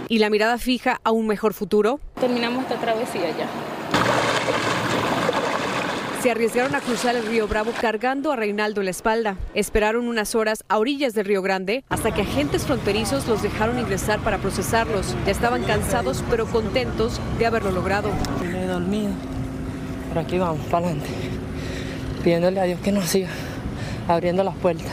y 0.10 0.20
la 0.20 0.30
mirada 0.30 0.60
fija 0.60 1.00
a 1.04 1.12
un 1.12 1.26
mejor 1.28 1.54
futuro, 1.56 2.00
Terminamos 2.20 2.64
esta 2.64 2.76
travesía 2.76 3.30
ya. 3.36 3.48
se 6.22 6.30
arriesgaron 6.32 6.76
a 6.76 6.82
cruzar 6.82 7.16
el 7.16 7.26
río 7.26 7.48
Bravo 7.48 7.72
cargando 7.82 8.32
a 8.32 8.36
Reinaldo 8.36 8.80
en 8.82 8.86
la 8.86 8.92
espalda. 8.92 9.36
Esperaron 9.56 10.08
unas 10.08 10.36
horas 10.36 10.64
a 10.70 10.78
orillas 10.78 11.14
del 11.16 11.26
río 11.26 11.42
Grande 11.42 11.84
hasta 11.90 12.14
que 12.14 12.22
agentes 12.22 12.66
fronterizos 12.66 13.28
los 13.28 13.42
dejaron 13.42 13.80
ingresar 13.80 14.20
para 14.20 14.38
procesarlos. 14.38 15.16
Ya 15.26 15.32
estaban 15.32 15.64
cansados 15.64 16.24
pero 16.30 16.46
contentos 16.46 17.20
de 17.40 17.46
haberlo 17.48 17.72
logrado. 17.72 18.10
Me 18.44 18.64
he 18.64 18.68
dormido. 18.68 19.10
Por 20.14 20.22
aquí 20.22 20.38
vamos, 20.38 20.64
para 20.68 20.86
adelante. 20.86 21.10
Pidiéndole 22.24 22.60
a 22.60 22.66
Dios 22.66 22.80
que 22.82 22.92
nos 22.92 23.06
siga 23.06 23.30
abriendo 24.08 24.44
las 24.44 24.56
puertas. 24.56 24.92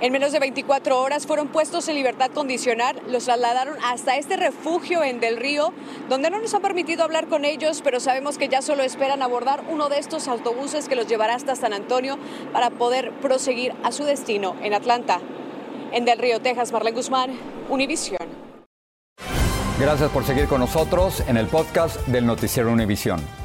En 0.00 0.12
menos 0.12 0.32
de 0.32 0.40
24 0.40 1.00
horas 1.00 1.28
fueron 1.28 1.46
puestos 1.46 1.88
en 1.88 1.94
libertad 1.94 2.32
condicional, 2.32 3.00
los 3.08 3.26
trasladaron 3.26 3.76
hasta 3.84 4.16
este 4.16 4.36
refugio 4.36 5.04
en 5.04 5.20
Del 5.20 5.36
Río, 5.36 5.72
donde 6.08 6.28
no 6.28 6.40
nos 6.40 6.52
han 6.54 6.60
permitido 6.60 7.04
hablar 7.04 7.28
con 7.28 7.44
ellos, 7.44 7.82
pero 7.84 8.00
sabemos 8.00 8.36
que 8.36 8.48
ya 8.48 8.62
solo 8.62 8.82
esperan 8.82 9.22
abordar 9.22 9.62
uno 9.70 9.88
de 9.88 9.98
estos 10.00 10.26
autobuses 10.26 10.88
que 10.88 10.96
los 10.96 11.06
llevará 11.06 11.36
hasta 11.36 11.54
San 11.54 11.72
Antonio 11.72 12.18
para 12.52 12.70
poder 12.70 13.12
proseguir 13.22 13.74
a 13.84 13.92
su 13.92 14.02
destino 14.02 14.56
en 14.60 14.74
Atlanta. 14.74 15.20
En 15.92 16.04
Del 16.04 16.18
Río, 16.18 16.40
Texas, 16.40 16.72
Marlene 16.72 16.96
Guzmán, 16.96 17.30
Univisión. 17.68 18.18
Gracias 19.78 20.10
por 20.10 20.24
seguir 20.24 20.48
con 20.48 20.60
nosotros 20.60 21.22
en 21.28 21.36
el 21.36 21.46
podcast 21.46 22.04
del 22.08 22.26
Noticiero 22.26 22.72
Univisión. 22.72 23.43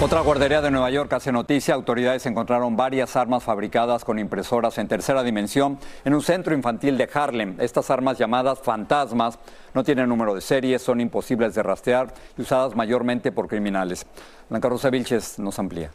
Otra 0.00 0.20
guardería 0.20 0.60
de 0.60 0.70
Nueva 0.70 0.90
York 0.90 1.12
hace 1.14 1.32
noticia. 1.32 1.74
Autoridades 1.74 2.24
encontraron 2.26 2.76
varias 2.76 3.16
armas 3.16 3.42
fabricadas 3.42 4.04
con 4.04 4.20
impresoras 4.20 4.78
en 4.78 4.86
tercera 4.86 5.24
dimensión 5.24 5.76
en 6.04 6.14
un 6.14 6.22
centro 6.22 6.54
infantil 6.54 6.96
de 6.96 7.10
Harlem. 7.12 7.56
Estas 7.58 7.90
armas 7.90 8.16
llamadas 8.16 8.60
fantasmas 8.60 9.40
no 9.74 9.82
tienen 9.82 10.08
número 10.08 10.36
de 10.36 10.40
serie, 10.40 10.78
son 10.78 11.00
imposibles 11.00 11.56
de 11.56 11.64
rastrear 11.64 12.14
y 12.36 12.42
usadas 12.42 12.76
mayormente 12.76 13.32
por 13.32 13.48
criminales. 13.48 14.06
Blanca 14.48 14.68
Rosa 14.68 14.88
Vilches 14.88 15.40
nos 15.40 15.58
amplía. 15.58 15.90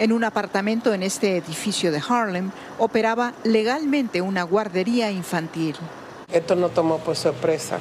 En 0.00 0.10
un 0.10 0.24
apartamento 0.24 0.92
en 0.92 1.04
este 1.04 1.36
edificio 1.36 1.92
de 1.92 2.02
Harlem 2.08 2.50
operaba 2.78 3.32
legalmente 3.44 4.22
una 4.22 4.42
guardería 4.42 5.12
infantil. 5.12 5.76
Esto 6.32 6.56
nos 6.56 6.74
tomó 6.74 6.98
por 6.98 7.14
sorpresa. 7.14 7.78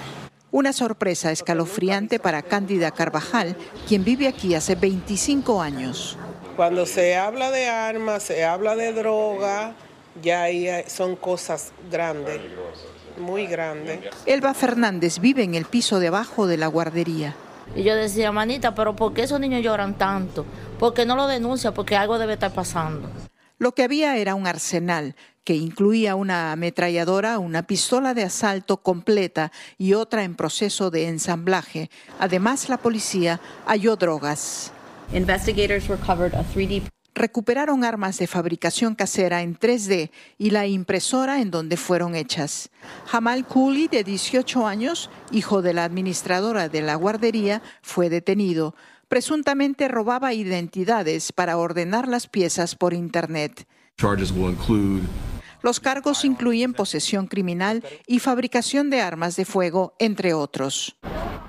Una 0.58 0.74
sorpresa 0.74 1.32
escalofriante 1.32 2.18
para 2.18 2.42
Cándida 2.42 2.90
Carvajal, 2.90 3.56
quien 3.88 4.04
vive 4.04 4.28
aquí 4.28 4.56
hace 4.56 4.74
25 4.74 5.62
años. 5.62 6.18
Cuando 6.56 6.88
se 6.88 7.16
habla 7.16 7.52
de 7.52 7.68
armas, 7.68 8.24
se 8.24 8.44
habla 8.44 8.76
de 8.76 8.92
droga, 8.92 9.76
ya 10.20 10.42
ahí 10.42 10.68
hay- 10.68 10.90
son 10.90 11.16
cosas 11.16 11.74
grandes, 11.92 12.42
muy 13.20 13.46
grandes. 13.46 14.00
Elba 14.26 14.56
Fernández 14.56 15.20
vive 15.20 15.44
en 15.44 15.54
el 15.54 15.66
piso 15.66 16.00
de 16.00 16.08
abajo 16.08 16.48
de 16.48 16.58
la 16.58 16.66
guardería. 16.66 17.36
Y 17.76 17.84
yo 17.84 17.94
decía, 17.94 18.32
manita, 18.32 18.74
pero 18.74 18.96
¿por 18.96 19.14
qué 19.14 19.22
esos 19.22 19.40
niños 19.40 19.62
lloran 19.62 19.96
tanto? 19.96 20.44
¿Por 20.80 20.96
qué 20.96 21.06
no 21.06 21.16
lo 21.16 21.28
denuncia? 21.28 21.72
Porque 21.72 21.96
algo 21.96 22.18
debe 22.18 22.34
estar 22.34 22.52
pasando. 22.52 23.08
Lo 23.60 23.74
que 23.74 23.84
había 23.84 24.18
era 24.18 24.34
un 24.34 24.48
arsenal 24.48 25.16
que 25.48 25.56
incluía 25.56 26.16
una 26.16 26.52
ametralladora, 26.52 27.40
una 27.40 27.64
pistola 27.64 28.14
de 28.14 28.24
asalto 28.24 28.84
completa 28.84 29.54
y 29.78 29.94
otra 29.94 30.26
en 30.26 30.36
proceso 30.36 30.92
de 30.92 31.08
ensamblaje. 31.08 31.90
Además, 32.20 32.68
la 32.68 32.76
policía 32.76 33.40
halló 33.66 33.96
drogas. 33.96 34.74
Investigators 35.14 35.88
recovered 35.88 36.36
a 36.36 36.44
3D 36.44 36.84
Recuperaron 37.16 37.86
armas 37.86 38.18
de 38.18 38.28
fabricación 38.28 38.94
casera 38.94 39.42
en 39.42 39.58
3D 39.58 40.12
y 40.38 40.50
la 40.50 40.68
impresora 40.68 41.40
en 41.40 41.50
donde 41.50 41.78
fueron 41.78 42.16
hechas. 42.16 42.70
Jamal 43.06 43.48
Cooley, 43.48 43.88
de 43.88 44.04
18 44.04 44.68
años, 44.68 45.10
hijo 45.32 45.62
de 45.62 45.74
la 45.74 45.86
administradora 45.86 46.68
de 46.68 46.82
la 46.82 46.96
guardería, 46.96 47.62
fue 47.82 48.10
detenido. 48.10 48.76
Presuntamente 49.08 49.88
robaba 49.88 50.34
identidades 50.34 51.32
para 51.32 51.56
ordenar 51.56 52.10
las 52.10 52.28
piezas 52.28 52.76
por 52.76 52.94
Internet. 52.94 53.66
Charges 53.98 54.32
will 54.32 54.52
include 54.52 55.08
Los 55.68 55.82
cargos 55.82 56.24
incluyen 56.24 56.72
posesión 56.72 57.28
criminal 57.28 57.84
y 58.06 58.20
fabricación 58.20 58.90
de 58.90 59.02
armas 59.02 59.36
de 59.36 59.44
fuego, 59.44 59.96
entre 60.00 60.34
otros. 60.34 60.96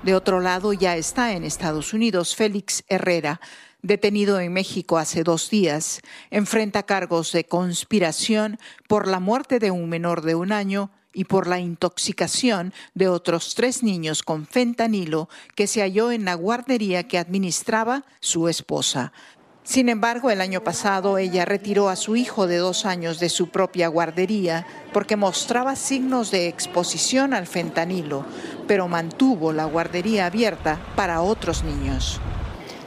De 0.03 0.13
otro 0.13 0.41
lado, 0.41 0.73
ya 0.73 0.97
está 0.97 1.31
en 1.31 1.45
Estados 1.45 1.93
Unidos 1.93 2.35
Félix 2.35 2.83
Herrera, 2.89 3.39
detenido 3.81 4.41
en 4.41 4.51
México 4.51 4.97
hace 4.97 5.23
dos 5.23 5.49
días. 5.49 6.01
Enfrenta 6.31 6.83
cargos 6.83 7.31
de 7.31 7.45
conspiración 7.45 8.59
por 8.89 9.07
la 9.07 9.21
muerte 9.21 9.57
de 9.57 9.71
un 9.71 9.87
menor 9.87 10.21
de 10.21 10.35
un 10.35 10.51
año 10.51 10.91
y 11.13 11.23
por 11.23 11.47
la 11.47 11.59
intoxicación 11.59 12.73
de 12.93 13.07
otros 13.07 13.55
tres 13.55 13.83
niños 13.83 14.21
con 14.21 14.45
fentanilo 14.45 15.29
que 15.55 15.65
se 15.65 15.79
halló 15.79 16.11
en 16.11 16.25
la 16.25 16.33
guardería 16.33 17.07
que 17.07 17.19
administraba 17.19 18.03
su 18.19 18.49
esposa. 18.49 19.13
Sin 19.69 19.87
embargo, 19.87 20.31
el 20.31 20.41
año 20.41 20.63
pasado 20.63 21.19
ella 21.19 21.45
retiró 21.45 21.89
a 21.89 21.95
su 21.95 22.15
hijo 22.15 22.47
de 22.47 22.57
dos 22.57 22.87
años 22.87 23.19
de 23.19 23.29
su 23.29 23.49
propia 23.49 23.87
guardería 23.87 24.65
porque 24.91 25.15
mostraba 25.15 25.75
signos 25.75 26.31
de 26.31 26.47
exposición 26.47 27.35
al 27.35 27.45
fentanilo, 27.45 28.25
pero 28.67 28.87
mantuvo 28.87 29.53
la 29.53 29.65
guardería 29.65 30.25
abierta 30.25 30.79
para 30.95 31.21
otros 31.21 31.63
niños. 31.63 32.19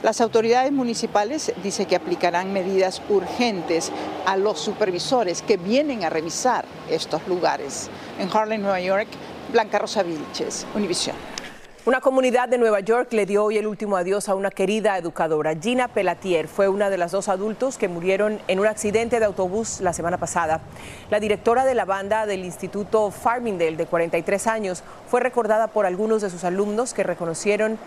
Las 0.03 0.19
autoridades 0.19 0.73
municipales 0.73 1.53
dicen 1.63 1.85
que 1.85 1.95
aplicarán 1.95 2.51
medidas 2.51 3.01
urgentes 3.07 3.89
a 4.25 4.35
los 4.35 4.59
supervisores 4.59 5.41
que 5.41 5.55
vienen 5.55 6.03
a 6.03 6.09
revisar 6.09 6.65
estos 6.89 7.25
lugares. 7.29 7.89
En 8.19 8.29
Harlem, 8.29 8.61
Nueva 8.61 8.81
York, 8.81 9.07
Blanca 9.53 9.79
Rosa 9.79 10.03
Vilches, 10.03 10.65
Univisión. 10.75 11.32
Una 11.85 11.99
comunidad 11.99 12.47
de 12.47 12.57
Nueva 12.57 12.79
York 12.79 13.11
le 13.11 13.25
dio 13.25 13.43
hoy 13.43 13.57
el 13.57 13.67
último 13.67 13.97
adiós 13.97 14.29
a 14.29 14.35
una 14.35 14.51
querida 14.51 14.97
educadora. 14.97 15.53
Gina 15.53 15.89
Pelatier 15.89 16.47
fue 16.47 16.69
una 16.69 16.89
de 16.89 16.97
las 16.97 17.11
dos 17.11 17.27
adultos 17.27 17.77
que 17.77 17.89
murieron 17.89 18.39
en 18.47 18.61
un 18.61 18.67
accidente 18.67 19.19
de 19.19 19.25
autobús 19.25 19.81
la 19.81 19.91
semana 19.91 20.17
pasada. 20.17 20.61
La 21.09 21.19
directora 21.19 21.65
de 21.65 21.75
la 21.75 21.83
banda 21.83 22.25
del 22.25 22.45
Instituto 22.45 23.11
Farmingdale, 23.11 23.75
de 23.75 23.85
43 23.85 24.47
años, 24.47 24.81
fue 25.09 25.19
recordada 25.19 25.67
por 25.67 25.85
algunos 25.85 26.21
de 26.21 26.29
sus 26.29 26.45
alumnos 26.45 26.93
que 26.93 27.03
reconocieron 27.03 27.77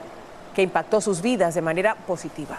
que 0.55 0.61
impactó 0.61 1.01
sus 1.01 1.23
vidas 1.23 1.55
de 1.55 1.63
manera 1.63 1.95
positiva. 2.07 2.59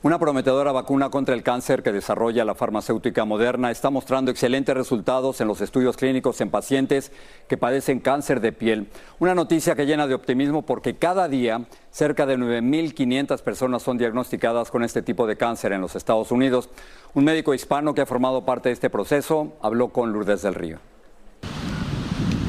Una 0.00 0.20
prometedora 0.20 0.70
vacuna 0.70 1.10
contra 1.10 1.34
el 1.34 1.42
cáncer 1.42 1.82
que 1.82 1.90
desarrolla 1.90 2.44
la 2.44 2.54
farmacéutica 2.54 3.24
moderna 3.24 3.72
está 3.72 3.90
mostrando 3.90 4.30
excelentes 4.30 4.72
resultados 4.76 5.40
en 5.40 5.48
los 5.48 5.60
estudios 5.60 5.96
clínicos 5.96 6.40
en 6.40 6.50
pacientes 6.50 7.10
que 7.48 7.56
padecen 7.56 7.98
cáncer 7.98 8.40
de 8.40 8.52
piel. 8.52 8.86
Una 9.18 9.34
noticia 9.34 9.74
que 9.74 9.86
llena 9.86 10.06
de 10.06 10.14
optimismo 10.14 10.62
porque 10.62 10.94
cada 10.94 11.26
día 11.26 11.62
cerca 11.90 12.26
de 12.26 12.38
9.500 12.38 13.42
personas 13.42 13.82
son 13.82 13.98
diagnosticadas 13.98 14.70
con 14.70 14.84
este 14.84 15.02
tipo 15.02 15.26
de 15.26 15.36
cáncer 15.36 15.72
en 15.72 15.80
los 15.80 15.96
Estados 15.96 16.30
Unidos. 16.30 16.68
Un 17.14 17.24
médico 17.24 17.52
hispano 17.52 17.92
que 17.92 18.02
ha 18.02 18.06
formado 18.06 18.44
parte 18.44 18.68
de 18.68 18.74
este 18.74 18.90
proceso 18.90 19.54
habló 19.62 19.88
con 19.88 20.12
Lourdes 20.12 20.42
del 20.42 20.54
Río. 20.54 20.78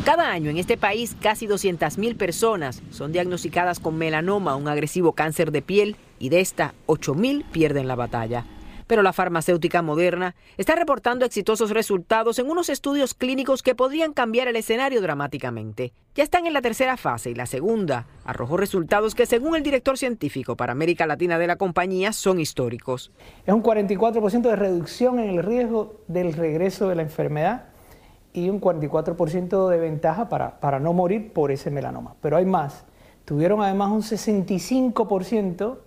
Cada 0.06 0.32
año 0.32 0.50
en 0.50 0.58
este 0.58 0.78
país 0.78 1.16
casi 1.20 1.46
200.000 1.46 2.16
personas 2.16 2.82
son 2.90 3.12
diagnosticadas 3.12 3.80
con 3.80 3.98
melanoma, 3.98 4.56
un 4.56 4.70
agresivo 4.70 5.12
cáncer 5.12 5.52
de 5.52 5.62
piel, 5.62 5.98
y 6.20 6.30
de 6.30 6.40
esta 6.40 6.74
8.000 6.88 7.44
pierden 7.52 7.88
la 7.88 7.96
batalla. 7.96 8.46
Pero 8.88 9.04
la 9.04 9.14
farmacéutica 9.14 9.82
moderna 9.82 10.36
está 10.58 10.76
reportando 10.76 11.26
exitosos 11.26 11.72
resultados 11.72 12.40
en 12.40 12.50
unos 12.50 12.70
estudios 12.70 13.14
clínicos 13.14 13.62
que 13.62 13.76
podrían 13.76 14.14
cambiar 14.14 14.48
el 14.48 14.56
escenario 14.56 15.02
dramáticamente. 15.02 15.94
Ya 16.16 16.24
están 16.24 16.48
en 16.48 16.54
la 16.54 16.62
tercera 16.62 16.98
fase 16.98 17.30
y 17.30 17.36
la 17.36 17.46
segunda 17.46 18.08
arrojó 18.24 18.58
resultados 18.58 19.14
que 19.14 19.26
según 19.26 19.56
el 19.56 19.64
director 19.64 19.98
científico 19.98 20.56
para 20.56 20.72
América 20.72 21.06
Latina 21.08 21.38
de 21.38 21.48
la 21.48 21.58
compañía 21.58 22.14
son 22.14 22.40
históricos. 22.40 23.12
Es 23.46 23.54
un 23.54 23.62
44% 23.62 24.42
de 24.42 24.56
reducción 24.56 25.20
en 25.20 25.30
el 25.30 25.44
riesgo 25.44 26.02
del 26.08 26.34
regreso 26.34 26.88
de 26.88 26.96
la 26.96 27.02
enfermedad 27.04 27.66
y 28.34 28.50
un 28.50 28.62
44% 28.62 29.70
de 29.70 29.78
ventaja 29.78 30.30
para, 30.30 30.60
para 30.60 30.80
no 30.80 30.94
morir 30.94 31.34
por 31.34 31.52
ese 31.52 31.72
melanoma. 31.72 32.16
Pero 32.22 32.38
hay 32.38 32.46
más. 32.46 32.86
Tuvieron 33.26 33.62
además 33.62 33.92
un 33.92 34.02
65% 34.02 35.78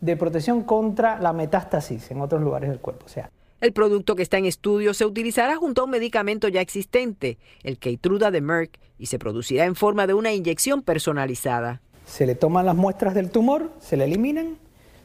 de 0.00 0.16
protección 0.16 0.62
contra 0.62 1.18
la 1.20 1.32
metástasis 1.32 2.10
en 2.10 2.20
otros 2.20 2.40
lugares 2.40 2.70
del 2.70 2.80
cuerpo. 2.80 3.06
O 3.06 3.08
sea, 3.08 3.30
el 3.60 3.72
producto 3.72 4.16
que 4.16 4.22
está 4.22 4.38
en 4.38 4.46
estudio 4.46 4.94
se 4.94 5.04
utilizará 5.04 5.56
junto 5.56 5.82
a 5.82 5.84
un 5.84 5.90
medicamento 5.90 6.48
ya 6.48 6.62
existente, 6.62 7.38
el 7.62 7.78
Keytruda 7.78 8.30
de 8.30 8.40
Merck, 8.40 8.78
y 8.98 9.06
se 9.06 9.18
producirá 9.18 9.66
en 9.66 9.74
forma 9.74 10.06
de 10.06 10.14
una 10.14 10.32
inyección 10.32 10.82
personalizada. 10.82 11.82
Se 12.06 12.26
le 12.26 12.34
toman 12.34 12.64
las 12.64 12.76
muestras 12.76 13.14
del 13.14 13.30
tumor, 13.30 13.70
se 13.78 13.98
le 13.98 14.04
eliminan, 14.04 14.56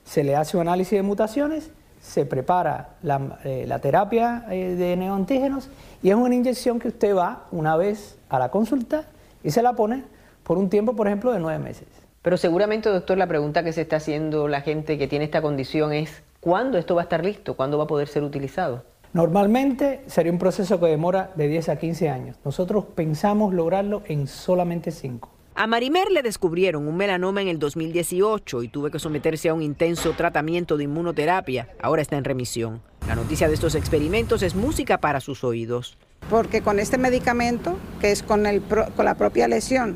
se 0.05 0.24
le 0.24 0.38
hace 0.38 0.55
un 0.55 0.62
análisis 0.62 0.94
de 0.94 1.01
mutaciones, 1.01 1.72
se 2.05 2.25
prepara 2.25 2.89
la, 3.01 3.39
eh, 3.43 3.65
la 3.67 3.79
terapia 3.79 4.45
eh, 4.51 4.75
de 4.75 4.95
neoantígenos 4.95 5.69
y 6.03 6.12
es 6.12 6.15
una 6.15 6.35
inyección 6.35 6.79
que 6.79 6.89
usted 6.89 7.15
va 7.15 7.45
una 7.51 7.75
vez 7.75 8.17
a 8.29 8.38
la 8.38 8.50
consulta 8.50 9.05
y 9.43 9.51
se 9.51 9.63
la 9.63 9.74
pone 9.74 10.03
por 10.43 10.57
un 10.59 10.69
tiempo, 10.69 10.95
por 10.95 11.07
ejemplo, 11.07 11.31
de 11.33 11.39
nueve 11.39 11.57
meses. 11.57 11.88
Pero 12.21 12.38
seguramente, 12.38 12.89
doctor, 12.89 13.17
la 13.17 13.27
pregunta 13.27 13.63
que 13.63 13.74
se 13.74 13.81
está 13.81 13.95
haciendo 13.97 14.47
la 14.47 14.62
gente 14.62 14.97
que 14.97 15.07
tiene 15.07 15.25
esta 15.25 15.41
condición 15.41 15.93
es 15.93 16.24
¿cuándo 16.39 16.77
esto 16.77 16.95
va 16.95 17.01
a 17.01 17.03
estar 17.03 17.25
listo? 17.25 17.55
¿Cuándo 17.55 17.77
va 17.77 17.85
a 17.85 17.88
poder 17.88 18.07
ser 18.07 18.24
utilizado? 18.24 18.83
Normalmente 19.13 20.01
sería 20.07 20.31
un 20.31 20.39
proceso 20.39 20.79
que 20.79 20.85
demora 20.85 21.31
de 21.35 21.47
10 21.47 21.69
a 21.69 21.75
15 21.77 22.09
años. 22.09 22.38
Nosotros 22.45 22.85
pensamos 22.93 23.53
lograrlo 23.53 24.03
en 24.05 24.27
solamente 24.27 24.91
5. 24.91 25.34
A 25.57 25.67
Marimer 25.67 26.12
le 26.12 26.21
descubrieron 26.21 26.85
un 26.85 26.97
melanoma 26.97 27.41
en 27.41 27.47
el 27.47 27.59
2018 27.59 28.62
y 28.63 28.67
tuvo 28.67 28.91
que 28.91 29.00
someterse 29.00 29.47
a 29.47 29.53
un 29.53 29.62
intenso 29.62 30.12
tratamiento 30.12 30.75
de 30.75 30.83
inmunoterapia. 30.83 31.69
Ahora 31.81 32.01
está 32.01 32.17
en 32.17 32.25
remisión. 32.25 32.81
La 33.07 33.15
noticia 33.15 33.47
de 33.47 33.53
estos 33.53 33.74
experimentos 33.75 34.43
es 34.43 34.53
música 34.53 34.97
para 34.97 35.21
sus 35.21 35.45
oídos. 35.45 35.97
Porque 36.29 36.62
con 36.62 36.77
este 36.77 36.97
medicamento, 36.97 37.77
que 38.01 38.12
es 38.12 38.21
con, 38.21 38.43
la 38.43 39.15
propia 39.15 39.47
lesión, 39.47 39.95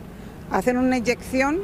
hacen 0.50 0.78
una 0.78 0.98
inyección 0.98 1.60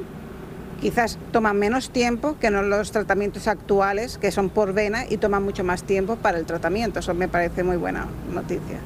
quizás 0.81 1.17
toma 1.31 1.53
menos 1.53 1.89
tiempo 1.89 2.37
que 2.37 2.51
los 2.51 2.91
tratamientos 2.91 3.47
actuales, 3.47 4.17
que 4.17 4.29
son 4.29 4.49
por 4.49 4.73
vena 4.73 5.05
y 5.09 5.15
toman 5.15 5.41
mucho 5.41 5.63
más 5.63 5.85
tiempo 5.85 6.17
para 6.17 6.37
el 6.37 6.45
tratamiento. 6.45 6.99
Eso 6.99 7.13
me 7.13 7.29
parece 7.29 7.63
muy 7.63 7.77
buena 7.77 8.07
noticia. 8.33 8.81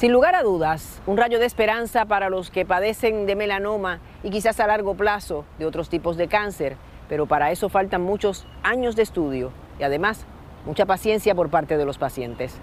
Sin 0.00 0.12
lugar 0.12 0.34
a 0.34 0.42
dudas, 0.42 1.02
un 1.06 1.18
rayo 1.18 1.38
de 1.38 1.44
esperanza 1.44 2.06
para 2.06 2.30
los 2.30 2.50
que 2.50 2.64
padecen 2.64 3.26
de 3.26 3.36
melanoma 3.36 4.00
y 4.22 4.30
quizás 4.30 4.58
a 4.58 4.66
largo 4.66 4.94
plazo 4.94 5.44
de 5.58 5.66
otros 5.66 5.90
tipos 5.90 6.16
de 6.16 6.26
cáncer, 6.26 6.78
pero 7.06 7.26
para 7.26 7.50
eso 7.50 7.68
faltan 7.68 8.00
muchos 8.00 8.46
años 8.62 8.96
de 8.96 9.02
estudio 9.02 9.52
y 9.78 9.82
además 9.82 10.24
mucha 10.64 10.86
paciencia 10.86 11.34
por 11.34 11.50
parte 11.50 11.76
de 11.76 11.84
los 11.84 11.98
pacientes. 11.98 12.56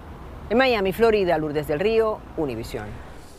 En 0.50 0.58
Miami, 0.58 0.92
Florida, 0.92 1.38
Lourdes 1.38 1.68
del 1.68 1.78
Río, 1.78 2.18
Univisión. 2.36 2.86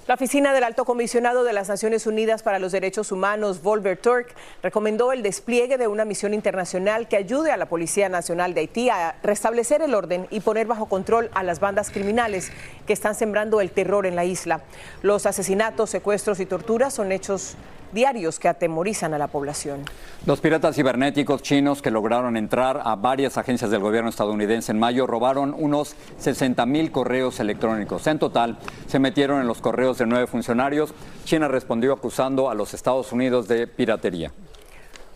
La 0.09 0.15
Oficina 0.15 0.53
del 0.53 0.63
Alto 0.63 0.85
Comisionado 0.85 1.43
de 1.43 1.53
las 1.53 1.69
Naciones 1.69 2.07
Unidas 2.07 2.41
para 2.41 2.57
los 2.57 2.71
Derechos 2.71 3.11
Humanos, 3.11 3.61
Volver 3.61 3.95
Turk, 3.95 4.33
recomendó 4.63 5.11
el 5.11 5.21
despliegue 5.21 5.77
de 5.77 5.87
una 5.87 6.03
misión 6.03 6.33
internacional 6.33 7.07
que 7.07 7.15
ayude 7.15 7.51
a 7.51 7.57
la 7.57 7.67
Policía 7.67 8.09
Nacional 8.09 8.55
de 8.55 8.61
Haití 8.61 8.89
a 8.89 9.17
restablecer 9.21 9.83
el 9.83 9.93
orden 9.93 10.25
y 10.31 10.39
poner 10.39 10.65
bajo 10.65 10.87
control 10.87 11.29
a 11.35 11.43
las 11.43 11.59
bandas 11.59 11.91
criminales 11.91 12.51
que 12.87 12.93
están 12.93 13.13
sembrando 13.13 13.61
el 13.61 13.69
terror 13.69 14.07
en 14.07 14.15
la 14.15 14.25
isla. 14.25 14.61
Los 15.03 15.27
asesinatos, 15.27 15.91
secuestros 15.91 16.39
y 16.39 16.47
torturas 16.47 16.95
son 16.95 17.11
hechos 17.11 17.55
diarios 17.91 18.39
que 18.39 18.47
atemorizan 18.47 19.13
a 19.13 19.17
la 19.17 19.27
población. 19.27 19.81
Los 20.25 20.39
piratas 20.39 20.75
cibernéticos 20.75 21.41
chinos 21.41 21.81
que 21.81 21.91
lograron 21.91 22.37
entrar 22.37 22.81
a 22.83 22.95
varias 22.95 23.37
agencias 23.37 23.71
del 23.71 23.81
gobierno 23.81 24.09
estadounidense 24.09 24.71
en 24.71 24.79
mayo 24.79 25.07
robaron 25.07 25.55
unos 25.57 25.95
60 26.17 26.65
mil 26.65 26.91
correos 26.91 27.39
electrónicos. 27.39 28.05
En 28.07 28.19
total, 28.19 28.57
se 28.87 28.99
metieron 28.99 29.41
en 29.41 29.47
los 29.47 29.61
correos 29.61 29.97
de 29.97 30.05
nueve 30.05 30.27
funcionarios. 30.27 30.93
China 31.25 31.47
respondió 31.47 31.93
acusando 31.93 32.49
a 32.49 32.55
los 32.55 32.73
Estados 32.73 33.11
Unidos 33.11 33.47
de 33.47 33.67
piratería. 33.67 34.31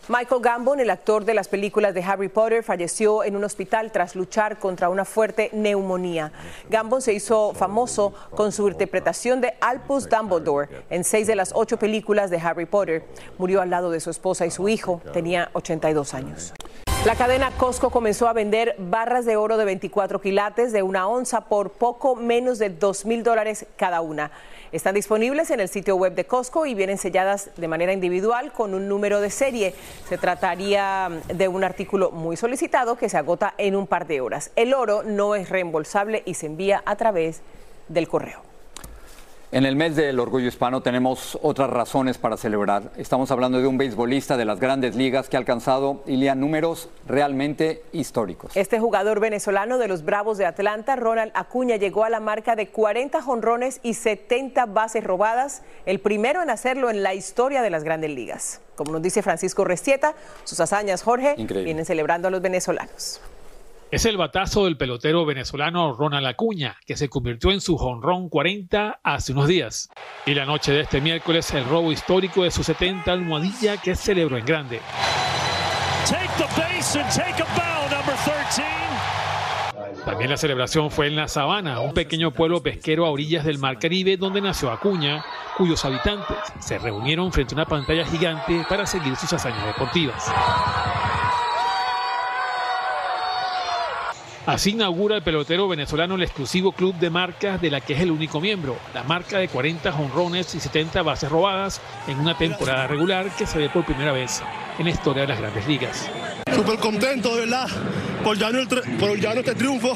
Michael 0.06 0.42
Gambon, 0.42 0.80
el 0.80 0.90
actor 0.90 1.24
de 1.24 1.32
las 1.32 1.48
películas 1.48 1.94
de 1.94 2.02
Harry 2.02 2.28
Potter, 2.28 2.62
falleció 2.62 3.24
en 3.24 3.36
un 3.36 3.44
hospital 3.44 3.90
tras 3.90 4.14
luchar 4.14 4.58
contra 4.58 4.90
una 4.90 5.06
fuerte 5.06 5.48
neumonía. 5.54 6.30
Gambon 6.68 7.00
se 7.00 7.14
hizo 7.14 7.54
famoso 7.54 8.12
con 8.34 8.52
su 8.52 8.68
interpretación 8.68 9.40
de 9.40 9.54
Albus 9.62 10.10
Dumbledore 10.10 10.68
en 10.90 11.04
seis 11.04 11.26
de 11.26 11.36
las 11.36 11.52
ocho 11.54 11.78
películas 11.78 12.28
de 12.28 12.36
Harry 12.36 12.66
Potter. 12.66 13.04
Murió 13.38 13.62
al 13.62 13.70
lado 13.70 13.90
de 13.90 14.00
su 14.00 14.10
esposa 14.10 14.44
y 14.44 14.50
su 14.50 14.68
hijo. 14.68 15.00
Tenía 15.14 15.48
82 15.54 16.12
años. 16.12 16.52
La 17.04 17.16
cadena 17.16 17.50
Costco 17.58 17.90
comenzó 17.90 18.28
a 18.28 18.32
vender 18.32 18.76
barras 18.78 19.26
de 19.26 19.36
oro 19.36 19.58
de 19.58 19.66
24 19.66 20.22
quilates 20.22 20.72
de 20.72 20.82
una 20.82 21.06
onza 21.06 21.42
por 21.42 21.68
poco 21.68 22.16
menos 22.16 22.58
de 22.58 22.70
2 22.70 23.04
mil 23.04 23.22
dólares 23.22 23.66
cada 23.76 24.00
una. 24.00 24.30
Están 24.72 24.94
disponibles 24.94 25.50
en 25.50 25.60
el 25.60 25.68
sitio 25.68 25.96
web 25.96 26.14
de 26.14 26.24
Costco 26.24 26.64
y 26.64 26.72
vienen 26.72 26.96
selladas 26.96 27.50
de 27.58 27.68
manera 27.68 27.92
individual 27.92 28.52
con 28.54 28.72
un 28.72 28.88
número 28.88 29.20
de 29.20 29.28
serie. 29.28 29.74
Se 30.08 30.16
trataría 30.16 31.10
de 31.28 31.46
un 31.46 31.62
artículo 31.62 32.10
muy 32.10 32.38
solicitado 32.38 32.96
que 32.96 33.10
se 33.10 33.18
agota 33.18 33.52
en 33.58 33.76
un 33.76 33.86
par 33.86 34.06
de 34.06 34.22
horas. 34.22 34.50
El 34.56 34.72
oro 34.72 35.02
no 35.02 35.34
es 35.34 35.50
reembolsable 35.50 36.22
y 36.24 36.32
se 36.32 36.46
envía 36.46 36.82
a 36.86 36.96
través 36.96 37.42
del 37.88 38.08
correo. 38.08 38.53
En 39.54 39.64
el 39.64 39.76
mes 39.76 39.94
del 39.94 40.18
orgullo 40.18 40.48
hispano 40.48 40.82
tenemos 40.82 41.38
otras 41.40 41.70
razones 41.70 42.18
para 42.18 42.36
celebrar. 42.36 42.90
Estamos 42.96 43.30
hablando 43.30 43.60
de 43.60 43.68
un 43.68 43.78
beisbolista 43.78 44.36
de 44.36 44.44
las 44.44 44.58
grandes 44.58 44.96
ligas 44.96 45.28
que 45.28 45.36
ha 45.36 45.38
alcanzado, 45.38 46.02
Ilia, 46.06 46.34
números 46.34 46.88
realmente 47.06 47.84
históricos. 47.92 48.56
Este 48.56 48.80
jugador 48.80 49.20
venezolano 49.20 49.78
de 49.78 49.86
los 49.86 50.04
Bravos 50.04 50.38
de 50.38 50.46
Atlanta, 50.46 50.96
Ronald 50.96 51.30
Acuña, 51.36 51.76
llegó 51.76 52.02
a 52.02 52.10
la 52.10 52.18
marca 52.18 52.56
de 52.56 52.70
40 52.70 53.22
jonrones 53.22 53.78
y 53.84 53.94
70 53.94 54.66
bases 54.66 55.04
robadas, 55.04 55.62
el 55.86 56.00
primero 56.00 56.42
en 56.42 56.50
hacerlo 56.50 56.90
en 56.90 57.04
la 57.04 57.14
historia 57.14 57.62
de 57.62 57.70
las 57.70 57.84
grandes 57.84 58.10
ligas. 58.10 58.60
Como 58.74 58.90
nos 58.90 59.02
dice 59.02 59.22
Francisco 59.22 59.62
Restieta, 59.62 60.16
sus 60.42 60.58
hazañas, 60.58 61.04
Jorge, 61.04 61.36
vienen 61.36 61.84
celebrando 61.84 62.26
a 62.26 62.32
los 62.32 62.42
venezolanos. 62.42 63.20
Es 63.90 64.04
el 64.06 64.16
batazo 64.16 64.64
del 64.64 64.76
pelotero 64.76 65.24
venezolano 65.24 65.92
Ronald 65.92 66.26
Acuña, 66.26 66.76
que 66.84 66.96
se 66.96 67.08
convirtió 67.08 67.52
en 67.52 67.60
su 67.60 67.76
jonrón 67.76 68.28
40 68.28 69.00
hace 69.02 69.32
unos 69.32 69.46
días. 69.46 69.88
Y 70.26 70.34
la 70.34 70.46
noche 70.46 70.72
de 70.72 70.80
este 70.80 71.00
miércoles, 71.00 71.52
el 71.54 71.64
robo 71.64 71.92
histórico 71.92 72.42
de 72.42 72.50
su 72.50 72.64
70 72.64 73.12
almohadilla 73.12 73.76
que 73.76 73.94
celebró 73.94 74.36
en 74.36 74.44
grande. 74.44 74.80
También 80.04 80.30
la 80.30 80.36
celebración 80.36 80.90
fue 80.90 81.06
en 81.06 81.16
La 81.16 81.28
Sabana, 81.28 81.80
un 81.80 81.94
pequeño 81.94 82.32
pueblo 82.32 82.62
pesquero 82.62 83.06
a 83.06 83.10
orillas 83.10 83.44
del 83.44 83.58
Mar 83.58 83.78
Caribe 83.78 84.16
donde 84.16 84.40
nació 84.40 84.70
Acuña, 84.70 85.24
cuyos 85.56 85.84
habitantes 85.84 86.36
se 86.58 86.78
reunieron 86.78 87.32
frente 87.32 87.54
a 87.54 87.56
una 87.56 87.66
pantalla 87.66 88.04
gigante 88.04 88.66
para 88.68 88.86
seguir 88.86 89.16
sus 89.16 89.32
hazañas 89.32 89.66
deportivas. 89.66 90.30
Así 94.46 94.72
inaugura 94.72 95.16
el 95.16 95.22
pelotero 95.22 95.68
venezolano 95.68 96.16
el 96.16 96.22
exclusivo 96.22 96.72
club 96.72 96.94
de 96.96 97.08
marcas 97.08 97.62
de 97.62 97.70
la 97.70 97.80
que 97.80 97.94
es 97.94 98.00
el 98.00 98.10
único 98.10 98.42
miembro, 98.42 98.76
la 98.92 99.02
marca 99.02 99.38
de 99.38 99.48
40 99.48 99.90
jonrones 99.90 100.54
y 100.54 100.60
70 100.60 101.02
bases 101.02 101.30
robadas 101.30 101.80
en 102.06 102.20
una 102.20 102.36
temporada 102.36 102.86
regular 102.86 103.34
que 103.36 103.46
se 103.46 103.56
ve 103.56 103.70
por 103.70 103.86
primera 103.86 104.12
vez 104.12 104.42
en 104.78 104.84
la 104.84 104.90
historia 104.90 105.22
de 105.22 105.28
las 105.28 105.40
grandes 105.40 105.66
ligas. 105.66 106.10
Súper 106.54 106.78
contento, 106.78 107.34
de 107.34 107.40
verdad, 107.40 107.68
por 108.22 108.36
ya, 108.36 108.50
por 109.00 109.18
ya 109.18 109.32
este 109.32 109.54
triunfo. 109.54 109.94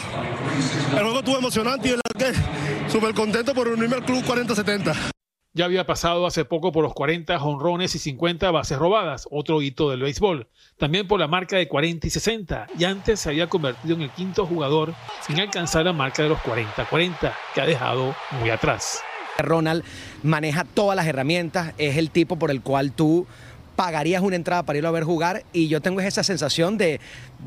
El 0.93 1.03
juego 1.03 1.19
estuvo 1.19 1.39
emocionante 1.39 1.89
y 1.89 1.91
de 1.91 1.99
verdad 1.99 2.33
que 2.33 2.91
súper 2.91 3.13
contento 3.13 3.53
por 3.53 3.69
unirme 3.69 3.97
al 3.97 4.05
club 4.05 4.25
40-70. 4.25 5.18
Ya 5.59 5.65
había 5.65 5.87
pasado 5.87 6.25
hace 6.25 6.45
poco 6.45 6.71
por 6.71 6.85
los 6.85 6.95
40 6.95 7.37
jonrones 7.41 7.93
y 7.97 7.99
50 7.99 8.49
bases 8.53 8.79
robadas, 8.79 9.27
otro 9.29 9.61
hito 9.61 9.91
del 9.91 10.03
béisbol. 10.03 10.47
También 10.77 11.09
por 11.09 11.19
la 11.19 11.27
marca 11.27 11.57
de 11.57 11.67
40 11.67 12.07
y 12.07 12.11
60, 12.11 12.69
y 12.79 12.85
antes 12.85 13.19
se 13.19 13.31
había 13.31 13.49
convertido 13.49 13.97
en 13.97 14.03
el 14.03 14.11
quinto 14.11 14.47
jugador 14.47 14.95
sin 15.27 15.41
alcanzar 15.41 15.85
la 15.85 15.93
marca 15.93 16.23
de 16.23 16.29
los 16.29 16.39
40-40, 16.39 17.33
que 17.57 17.61
ha 17.61 17.67
dejado 17.67 18.15
muy 18.39 18.51
atrás. 18.51 19.01
Ronald 19.37 19.83
maneja 20.23 20.63
todas 20.63 20.95
las 20.95 21.09
herramientas, 21.09 21.75
es 21.77 21.97
el 21.97 22.13
tipo 22.13 22.39
por 22.39 22.53
el 22.53 22.63
cual 22.63 22.93
tú 22.93 23.27
pagarías 23.75 24.23
una 24.23 24.37
entrada 24.37 24.63
para 24.63 24.77
irlo 24.77 24.91
a 24.91 24.93
ver 24.93 25.03
jugar 25.03 25.43
y 25.53 25.67
yo 25.67 25.81
tengo 25.81 26.01
esa 26.01 26.23
sensación 26.23 26.79
de, 26.79 27.01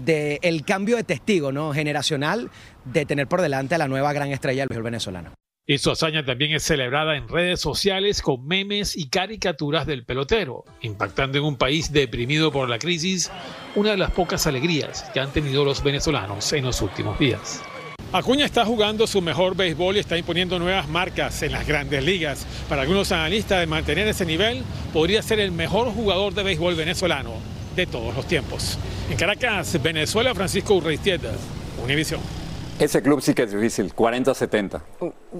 de 0.04 0.38
el 0.42 0.66
cambio 0.66 0.98
de 0.98 1.06
testigo 1.06 1.54
¿no? 1.54 1.74
generacional 1.74 2.52
de 2.84 3.06
tener 3.06 3.28
por 3.28 3.42
delante 3.42 3.76
a 3.76 3.78
la 3.78 3.88
nueva 3.88 4.12
gran 4.12 4.32
estrella 4.32 4.64
del 4.64 4.68
béisbol 4.68 4.84
venezolano. 4.84 5.32
Y 5.68 5.78
su 5.78 5.92
hazaña 5.92 6.26
también 6.26 6.54
es 6.54 6.64
celebrada 6.64 7.16
en 7.16 7.28
redes 7.28 7.62
sociales 7.62 8.24
con 8.24 8.48
memes 8.48 8.98
y 8.98 9.10
caricaturas 9.10 9.86
del 9.86 10.06
pelotero, 10.06 10.66
impactando 10.82 11.38
en 11.38 11.44
un 11.44 11.56
país 11.56 11.94
deprimido 11.94 12.52
por 12.52 12.68
la 12.68 12.80
crisis 12.80 13.32
una 13.76 13.92
de 13.92 13.98
las 13.98 14.10
pocas 14.10 14.48
alegrías 14.48 15.04
que 15.14 15.20
han 15.20 15.32
tenido 15.32 15.64
los 15.64 15.84
venezolanos 15.84 16.52
en 16.54 16.66
los 16.66 16.82
últimos 16.82 17.20
días. 17.20 17.62
Acuña 18.12 18.44
está 18.44 18.66
jugando 18.66 19.06
su 19.06 19.22
mejor 19.22 19.56
béisbol 19.56 19.96
y 19.96 20.00
está 20.00 20.18
imponiendo 20.18 20.58
nuevas 20.58 20.90
marcas 20.90 21.44
en 21.44 21.52
las 21.52 21.66
grandes 21.68 22.04
ligas. 22.04 22.46
Para 22.68 22.82
algunos 22.82 23.12
analistas, 23.12 23.60
de 23.60 23.68
mantener 23.68 24.08
ese 24.08 24.26
nivel, 24.26 24.64
podría 24.92 25.22
ser 25.22 25.40
el 25.40 25.52
mejor 25.52 25.94
jugador 25.94 26.34
de 26.34 26.44
béisbol 26.44 26.74
venezolano 26.74 27.36
de 27.76 27.86
todos 27.86 28.16
los 28.16 28.28
tiempos. 28.28 28.80
En 29.10 29.16
Caracas, 29.16 29.82
Venezuela, 29.82 30.34
Francisco 30.34 30.74
Urreistieta, 30.74 31.32
Univisión. 31.84 32.41
Ese 32.80 33.02
club 33.02 33.22
sí 33.22 33.34
que 33.34 33.44
es 33.44 33.52
difícil, 33.52 33.94
40-70. 33.96 34.82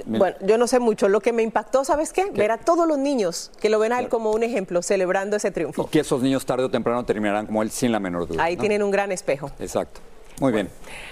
Bueno, 0.06 0.36
yo 0.42 0.58
no 0.58 0.68
sé 0.68 0.80
mucho. 0.80 1.10
Lo 1.10 1.22
que 1.22 1.34
me 1.34 1.42
impactó, 1.42 1.84
¿sabes 1.84 2.14
qué? 2.14 2.30
Ver 2.32 2.52
a 2.52 2.58
todos 2.58 2.88
los 2.88 2.98
niños 2.98 3.52
que 3.60 3.70
lo 3.70 3.80
ven 3.80 3.94
a 3.94 4.00
él 4.00 4.10
como 4.10 4.32
un 4.32 4.44
ejemplo, 4.44 4.82
celebrando 4.82 5.38
ese 5.38 5.52
triunfo. 5.52 5.84
Y 5.84 5.86
que 5.88 6.02
esos 6.02 6.22
niños 6.22 6.46
tarde 6.46 6.66
o 6.66 6.70
temprano 6.70 7.04
terminarán 7.04 7.48
como 7.48 7.64
él, 7.64 7.72
sin 7.72 7.92
la 7.92 8.00
menor 8.00 8.28
duda. 8.28 8.44
Ahí 8.44 8.58
tienen 8.58 8.84
un 8.84 8.92
gran 8.92 9.12
espejo. 9.12 9.52
Exacto. 9.60 10.02
Muy 10.42 10.52
bien. 10.52 10.70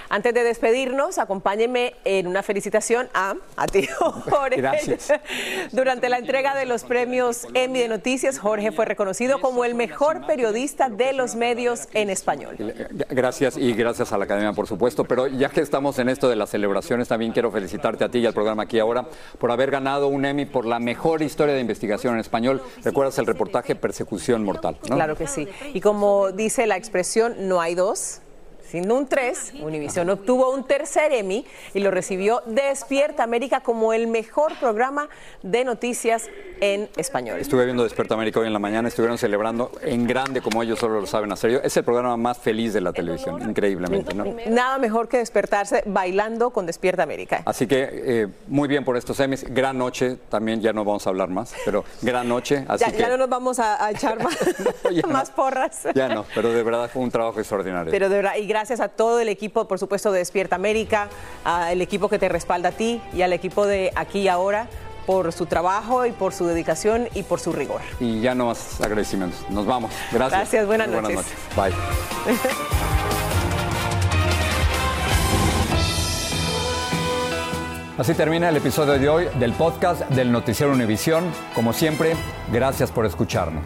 Antes 0.10 0.34
de 0.34 0.44
despedirnos, 0.44 1.20
acompáñenme 1.20 1.94
en 2.04 2.26
una 2.26 2.42
felicitación 2.42 3.10
a, 3.13 3.36
a 3.56 3.68
ti, 3.68 3.86
Jorge. 4.00 4.56
Gracias. 4.58 5.13
Durante 5.72 6.10
la 6.10 6.18
entrega 6.18 6.56
de 6.56 6.65
los 6.65 6.84
premios 6.84 7.48
Emmy 7.54 7.78
de 7.78 7.89
Noticias, 7.89 8.39
Jorge 8.39 8.72
fue 8.72 8.86
reconocido 8.86 9.39
como 9.39 9.65
el 9.65 9.76
mejor 9.76 10.26
periodista 10.26 10.89
de 10.89 11.13
los 11.13 11.36
medios 11.36 11.89
en 11.94 12.10
español. 12.10 12.56
Gracias 13.12 13.56
y 13.56 13.74
gracias 13.74 14.12
a 14.12 14.18
la 14.18 14.24
Academia, 14.24 14.54
por 14.54 14.65
supuesto. 14.65 15.04
Pero 15.04 15.28
ya 15.28 15.50
que 15.50 15.62
estamos 15.62 16.00
en 16.00 16.10
esto 16.10 16.28
de 16.28 16.36
las 16.36 16.50
celebraciones, 16.50 17.08
también 17.08 17.32
quiero 17.32 17.52
felicitarte 17.52 18.04
a 18.04 18.10
ti 18.10 18.18
y 18.18 18.26
al 18.26 18.34
programa 18.34 18.63
aquí 18.63 18.80
ahora 18.80 19.06
por 19.38 19.52
haber 19.52 19.70
ganado 19.70 20.08
un 20.08 20.26
Emmy 20.26 20.48
por 20.48 20.65
la 20.65 20.80
mejor 20.80 21.22
historia 21.22 21.54
de 21.54 21.62
investigación 21.62 22.15
en 22.15 22.22
español. 22.22 22.63
¿Recuerdas 22.84 23.20
el 23.20 23.28
reportaje 23.28 23.76
Persecución 23.76 24.44
Mortal? 24.44 24.80
¿no? 24.89 24.96
Claro 24.96 25.15
que 25.15 25.28
sí. 25.28 25.48
Y 25.76 25.82
como 25.82 26.32
dice 26.32 26.65
la 26.65 26.78
expresión, 26.78 27.48
no 27.48 27.62
hay 27.62 27.76
dos 27.76 28.22
siendo 28.69 28.95
un 28.95 29.08
3, 29.08 29.53
Univision 29.62 30.10
obtuvo 30.12 30.51
un 30.51 30.63
tercer 30.63 31.12
Emmy 31.12 31.43
y 31.73 31.79
lo 31.79 31.89
recibió 31.89 32.43
Despierta 32.45 33.23
América 33.23 33.62
como 33.62 33.93
el 33.93 34.05
mejor 34.05 34.53
programa 34.60 35.10
de 35.41 35.65
noticias 35.65 36.29
en 36.62 36.88
español. 36.95 37.39
Estuve 37.39 37.65
viendo 37.65 37.84
Despierta 37.84 38.13
América 38.13 38.41
hoy 38.41 38.47
en 38.47 38.53
la 38.53 38.60
mañana, 38.60 38.88
estuvieron 38.88 39.17
celebrando 39.17 39.71
en 39.82 40.05
grande 40.05 40.41
como 40.41 40.62
ellos 40.62 40.77
solo 40.77 41.01
lo 41.01 41.08
saben 41.08 41.32
hacer. 41.32 41.62
Es 41.63 41.75
el 41.77 41.84
programa 41.84 42.15
más 42.15 42.38
feliz 42.38 42.73
de 42.73 42.82
la 42.82 42.93
televisión, 42.93 43.41
increíblemente, 43.41 44.13
¿no? 44.13 44.25
Nada 44.47 44.77
mejor 44.77 45.08
que 45.08 45.17
despertarse 45.17 45.82
bailando 45.88 46.51
con 46.51 46.67
Despierta 46.67 47.01
América. 47.01 47.41
Así 47.45 47.65
que 47.65 47.89
eh, 47.91 48.27
muy 48.47 48.67
bien 48.67 48.86
por 48.86 48.97
estos 48.97 49.19
Emmys. 49.19 49.45
Gran 49.49 49.79
noche, 49.79 50.17
también 50.29 50.62
ya 50.62 50.73
no 50.73 50.86
vamos 50.86 51.08
a 51.08 51.10
hablar 51.10 51.29
más, 51.29 51.55
pero 51.65 51.86
gran 52.03 52.29
noche. 52.29 52.65
Así 52.67 52.86
ya, 52.86 52.91
que... 52.91 52.99
ya 52.99 53.10
no 53.10 53.17
nos 53.17 53.29
vamos 53.29 53.58
a, 53.58 53.84
a 53.84 53.89
echar 53.89 54.21
más, 54.23 54.38
no, 55.03 55.10
más 55.10 55.32
porras. 55.32 55.88
Ya 55.95 56.08
no, 56.08 56.25
pero 56.36 56.51
de 56.53 56.62
verdad 56.62 56.88
fue 56.91 57.01
un 57.01 57.10
trabajo 57.10 57.39
extraordinario. 57.39 57.89
Pero 57.89 58.10
de 58.10 58.17
verdad, 58.17 58.36
y 58.36 58.45
gracias 58.45 58.59
a 58.60 58.89
todo 58.89 59.19
el 59.19 59.30
equipo, 59.30 59.65
por 59.67 59.80
supuesto, 59.80 60.12
de 60.12 60.19
Despierta 60.19 60.56
América, 60.56 61.10
al 61.45 61.82
equipo 61.82 62.10
que 62.10 62.19
te 62.19 62.28
respalda 62.28 62.69
a 62.69 62.72
ti 62.74 63.02
y 63.13 63.22
al 63.22 63.32
equipo 63.32 63.65
de 63.65 63.91
Aquí 63.95 64.19
y 64.19 64.28
Ahora 64.28 64.67
por 65.06 65.32
su 65.32 65.45
trabajo 65.45 66.06
y 66.06 66.12
por 66.12 66.34
su 66.34 66.45
dedicación 66.45 67.08
y 67.15 67.24
por 67.24 67.39
su 67.39 67.52
rigor. 67.54 67.82
Y 68.00 68.22
ya 68.22 68.36
no 68.36 68.48
más 68.48 68.80
agradecimientos. 68.82 69.39
Nos 69.50 69.65
vamos. 69.65 69.91
Gracias. 70.12 70.39
Gracias, 70.41 70.67
buenas, 70.67 70.88
Muy 70.89 71.02
noches. 71.02 71.15
buenas 71.15 71.56
noches. 71.56 71.76
Bye. 72.26 72.36
Así 77.98 78.13
termina 78.13 78.48
el 78.48 78.56
episodio 78.56 78.98
de 78.98 79.10
hoy 79.10 79.28
del 79.39 79.52
podcast 79.52 80.02
del 80.10 80.32
Noticiero 80.32 80.72
Univisión. 80.72 81.26
Como 81.54 81.74
siempre, 81.74 82.15
gracias 82.50 82.91
por 82.91 83.06
escucharnos. 83.06 83.65